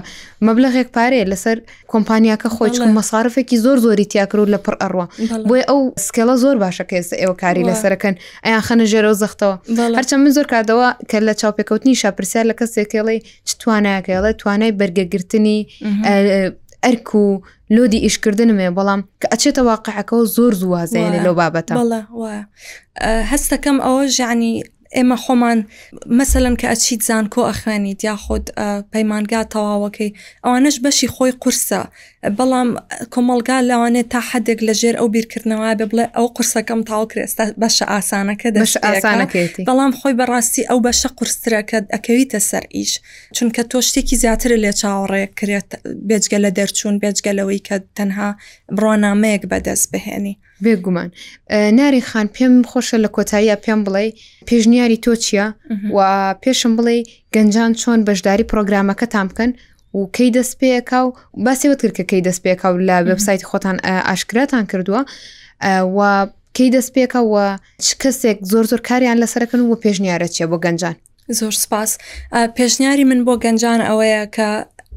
مەبلغێک 0.48 0.88
پارەیە 0.96 1.26
لەسەر 1.32 1.58
کۆمپانیاکە 1.92 2.50
خۆی 2.56 2.70
چون 2.78 2.90
مەسارفێکی 3.00 3.58
زۆر 3.66 3.78
زۆری 3.86 4.06
تیاکرود 4.12 4.50
لە 4.56 4.60
پڕ 4.66 4.76
ئەڕوە 4.82 5.06
بۆی 5.50 5.64
ئەو 5.70 5.80
سکەڵە 6.06 6.36
زۆر 6.44 6.56
باشە 6.64 6.84
کە 6.90 6.96
ئێستا 7.00 7.16
ئێوە 7.22 7.36
کاری 7.42 7.64
لەسەرەکەن 7.70 8.16
ئەیان 8.46 8.64
خەنە 8.68 8.86
ژێرەوە 8.92 9.16
زەختەوە 9.24 9.56
هەرچە 9.98 10.14
من 10.18 10.32
زۆر 10.38 10.48
کاتەوە 10.54 10.88
کە 11.10 11.18
لە 11.28 11.34
چاوپێکەوتنی 11.42 12.00
شاپرسیار 12.02 12.46
لە 12.52 12.56
کەسێکێڵی 12.60 13.20
چ 13.48 13.50
توانایکەڵێ 13.62 14.32
توانای 14.42 14.72
بەرگەگرتنی 14.80 15.60
ئەرک 16.86 17.08
و 17.16 17.26
لۆدی 17.76 18.04
ئیشکردنمێ 18.08 18.70
بەڵام 18.78 19.02
کە 19.22 19.28
ئەچێتە 19.34 19.62
واقعەکە 19.72 20.14
و 20.14 20.26
زۆر 20.36 20.54
زوازێنێ 20.62 21.20
لەو 21.26 21.36
بابەتە 21.40 21.74
هەستەکەم 23.32 23.78
ئەوە 23.86 24.02
ژانی 24.18 24.56
ئێمە 24.98 25.18
خۆمان 25.24 25.60
مثلەن 26.20 26.56
کە 26.62 26.66
ئەچیت 26.72 27.02
زانکۆ 27.08 27.42
ئەخوێنیت 27.50 28.00
یاخود 28.10 28.46
پەیمانگا 28.94 29.42
تەواوەکەی 29.54 30.16
ئەوانش 30.44 30.76
بەشی 30.84 31.08
خۆی 31.16 31.32
قورسە 31.42 31.82
بەڵام 32.38 32.70
کۆمەلگا 33.14 33.58
لەوانێت 33.70 34.08
تا 34.14 34.20
حدێک 34.32 34.60
لەژێر 34.68 34.96
ئەو 35.00 35.08
بیرکردنەوە 35.16 35.68
بێ 35.80 35.86
بڵێ 35.92 36.06
ئەو 36.16 36.28
قرسەکەم 36.36 36.80
تاڵ 36.90 37.04
کرێستا 37.12 37.44
بەشە 37.62 37.86
ئاسانەکە 37.94 38.48
دەش 38.58 38.74
ئاسانەکەێتی 38.88 39.64
بەڵام 39.70 39.92
خۆی 40.00 40.16
بەڕاستی 40.20 40.64
ئەو 40.70 40.78
بەشە 40.88 41.10
قرسترەکە 41.18 41.78
ئەکەویتە 41.94 42.40
سەر 42.50 42.64
ئیش 42.76 42.92
چونکە 43.36 43.62
تۆ 43.72 43.78
شتێکی 43.88 44.16
زیاتر 44.24 44.52
لێ 44.64 44.72
چاوەڕێک 44.80 45.32
کرێت 45.40 45.70
بێجگە 46.08 46.40
لە 46.46 46.50
دەرچوون 46.58 46.96
بێجگەلەوەی 47.04 47.62
کە 47.68 47.76
تەنها 47.98 48.30
بڕۆنامەیەک 48.78 49.44
بەدەست 49.52 49.88
بهێنی 49.94 50.36
بێگومان 50.66 51.10
ناری 51.80 52.02
خان 52.10 52.28
پێم 52.36 52.54
خۆشە 52.72 52.98
لە 53.04 53.10
کۆتاییە 53.16 53.56
پێم 53.64 53.80
بڵێ 53.86 54.08
پێشنیاری 54.50 54.98
تۆ 55.04 55.12
چییە 55.24 55.48
و 55.96 56.00
پێشم 56.44 56.74
بڵێ 56.78 56.98
گەنجان 57.36 57.72
چۆن 57.82 58.00
بەشداری 58.08 58.46
پرۆگرامەکە 58.52 59.08
تام 59.14 59.28
بکەن 59.32 59.52
و 59.94 60.06
کەی 60.18 60.32
دەست 60.38 60.56
پێکا 60.62 61.00
و 61.06 61.14
باسیوت 61.34 61.82
کرد 61.82 61.94
کە 61.98 62.04
کەی 62.12 62.24
دەست 62.28 62.42
پێکا 62.48 62.66
و 62.66 62.78
لە 62.88 63.12
وبسایتی 63.12 63.46
خۆتان 63.50 63.78
ئاشکراتان 64.08 64.66
کردووە 64.72 65.02
و 65.98 66.28
کەی 66.58 66.70
دەست 66.76 66.92
پێکە 66.96 67.20
و 67.36 67.58
چ 67.86 67.88
کەسێک 68.02 68.38
زۆر 68.52 68.66
زۆر 68.72 68.82
کاریان 68.90 69.18
لەسەرەکەن 69.26 69.60
و 69.62 69.76
پێشنیارە 69.84 70.28
چیە 70.36 70.46
بۆ 70.52 70.58
گەنجان 70.66 70.96
زۆر 71.40 71.52
سپاس 71.64 71.92
پێشنیاری 72.58 73.04
من 73.10 73.20
بۆ 73.26 73.34
گەنجان 73.44 73.80
ئەوەیە 73.90 74.22
کە 74.36 74.50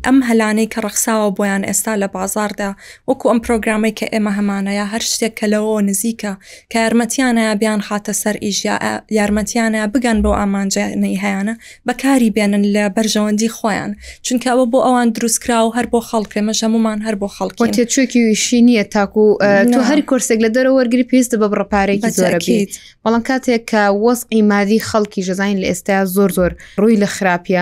ئەم 0.05 0.19
هەلانەی 0.29 0.69
کە 0.73 0.79
ڕەخساوە 0.85 1.29
بۆیان 1.37 1.63
ئێستا 1.69 1.93
لە 2.03 2.09
بازاردا 2.17 2.71
وەکو 3.11 3.25
ئەم 3.31 3.39
پرۆگرامی 3.47 3.93
کە 3.99 4.07
ئێمە 4.13 4.33
هەمانەیە 4.39 4.85
هەر 4.93 5.03
شتێک 5.13 5.33
کە 5.41 5.47
لەوە 5.53 5.77
نزیکە 5.89 6.33
کە 6.73 6.79
یارمەتیانەیە 6.85 7.53
بیان 7.61 7.81
خاتە 7.89 8.13
سەر 8.23 8.37
ئیژیا 8.45 8.77
یارمەتیانە 9.19 9.81
بگەن 9.95 10.19
بۆ 10.25 10.31
ئامانجانەی 10.41 11.19
هەیەە 11.25 11.53
بەکاری 11.89 12.31
بێنن 12.37 12.65
لە 12.75 12.85
بەرژەوەندی 12.97 13.51
خۆیان 13.57 13.91
چونکە 14.27 14.49
ئەوە 14.53 14.65
بۆ 14.73 14.79
ئەوان 14.87 15.09
دروستکرا 15.17 15.59
و 15.67 15.71
هەر 15.77 15.87
بۆ 15.93 16.01
خەڵکێ 16.11 16.41
مەژەمومان 16.49 16.99
هەر 17.07 17.15
بۆ 17.23 17.29
خەڵکی 17.37 17.69
تێچوێکی 17.77 18.21
ویشی 18.29 18.61
نییە 18.67 18.85
تاکو 18.95 19.39
تو 19.73 19.81
هەر 19.91 20.01
کورسێک 20.11 20.39
لە 20.47 20.51
دەرەوە 20.57 20.75
وەرگری 20.79 21.07
پێستە 21.13 21.37
بە 21.41 21.49
بڕپارێکی 21.53 22.11
زۆرەبییت 22.19 22.73
بەڵام 23.05 23.23
کاتێک 23.29 23.63
کە 23.71 23.83
وەزقی 24.05 24.43
مادی 24.53 24.79
خەڵکی 24.91 25.21
ژەزین 25.27 25.57
لە 25.63 25.67
ئێستا 25.71 26.05
زۆر 26.17 26.31
زۆر 26.39 26.53
ڕووی 26.81 26.97
لە 27.03 27.09
خراپە 27.17 27.61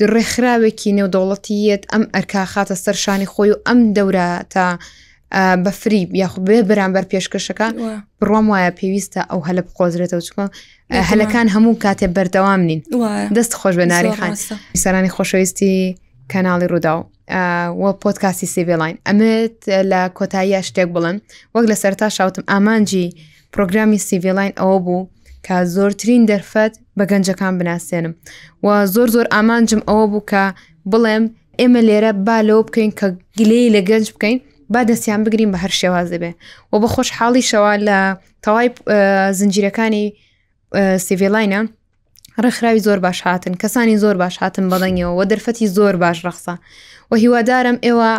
دڕێخراوێکی 0.00 0.90
نێودوڵەتی 0.98 1.51
سیەت 1.52 1.82
ئەم 1.92 2.02
ئەرکا 2.14 2.42
خاتە 2.54 2.74
سەرشانی 2.84 3.28
خۆی 3.32 3.50
و 3.52 3.58
ئەم 3.66 3.78
دەورە 3.96 4.28
تا 4.54 4.66
بەفری 5.64 6.02
یاخود 6.22 6.42
بێ 6.48 6.58
بەرامبەر 6.68 7.04
پێشکەشەکان 7.12 7.72
بڕۆم 8.20 8.46
وایە 8.52 8.70
پێویستە 8.78 9.20
ئەو 9.30 9.40
هەلب 9.48 9.66
قۆزرێتەوە 9.76 10.22
چکۆ 10.26 10.44
هەلەکان 11.10 11.46
هەموو 11.54 11.78
کاتێ 11.84 12.06
بەردەوام 12.16 12.60
نین 12.68 12.80
دەست 13.36 13.52
خۆش 13.60 13.74
بە 13.80 13.86
ناری 13.92 14.10
خان 14.18 14.34
سەرانی 14.82 15.12
خۆشەویستی 15.16 15.72
کەناڵی 16.32 16.66
ڕوودا 16.72 16.94
و 16.98 17.04
وە 17.80 17.90
پۆتکاسی 18.02 18.46
سیڤێلاین 18.54 18.96
ئەمت 19.06 19.58
لە 19.90 20.00
کۆتاییە 20.18 20.60
شتێک 20.68 20.88
بڵن 20.94 21.16
وەک 21.54 21.64
لە 21.70 21.76
سەرتا 21.82 22.06
شاوتم 22.16 22.44
ئامانجی 22.52 23.06
پرۆگرامی 23.54 23.98
سیڤێلاین 24.08 24.52
ئەوە 24.60 24.78
بوو 24.84 25.08
کە 25.46 25.56
زۆرترین 25.74 26.22
دەرفەت 26.30 26.72
بە 26.98 27.04
گەنجەکان 27.10 27.54
بناسیێنم 27.58 28.12
و 28.64 28.68
زۆر 28.94 29.08
زۆر 29.14 29.26
ئامانجم 29.34 29.80
ئەوە 29.88 30.06
بوو 30.12 30.24
کە 30.32 30.44
بڵێم 30.90 31.24
ئێمە 31.60 31.80
لێرە 31.88 32.12
با 32.26 32.36
لەوە 32.48 32.62
بکەین 32.68 32.90
کە 32.98 33.06
گلەی 33.38 33.72
لە 33.76 33.80
گەنج 33.90 34.06
بکەین 34.14 34.38
با 34.72 34.80
دەستیان 34.88 35.20
بگرین 35.26 35.50
بە 35.54 35.58
هەر 35.64 35.72
شێوازە 35.80 36.18
بێ 36.22 36.30
و 36.72 36.74
بە 36.82 36.88
خۆش 36.94 37.08
حاڵی 37.18 37.44
شەوە 37.50 37.74
لە 37.88 37.98
تەوای 38.44 38.68
زنجیرەکانی 39.38 40.04
سیڤێلاینە 41.06 41.60
ڕخراوی 42.44 42.80
زۆر 42.86 42.98
باش 43.06 43.18
هاتن 43.26 43.54
کەسانی 43.62 43.96
زۆر 44.02 44.16
باش 44.22 44.36
هاتن 44.42 44.66
بەڵنگەوە 44.72 45.12
و 45.18 45.24
دەرفەتی 45.30 45.66
زۆر 45.76 45.94
باش 46.04 46.18
ڕخسا 46.26 46.54
و 47.10 47.14
هیوادارم 47.22 47.76
ئێوە 47.86 48.10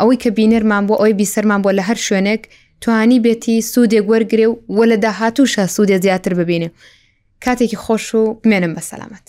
ئەوەی 0.00 0.18
کە 0.22 0.28
بینەرمان 0.38 0.82
بۆ 0.88 0.94
ئەوی 1.00 1.14
بیسەرمان 1.20 1.60
بۆ 1.64 1.70
لە 1.78 1.82
هەر 1.88 1.98
شوێنێک 2.06 2.42
توانی 2.82 3.20
بێتی 3.24 3.56
سوودێک 3.72 4.04
وەرگێ 4.12 4.46
و 4.50 4.54
وە 4.76 4.84
لە 4.90 4.96
داهاتوشە 5.04 5.64
سوودێ 5.74 5.96
زیاتر 6.04 6.32
ببینێ 6.40 6.68
کاتێکی 7.44 7.78
خۆش 7.84 8.06
و 8.14 8.24
بمێنم 8.42 8.72
بە 8.76 8.82
سەلامەت. 8.90 9.28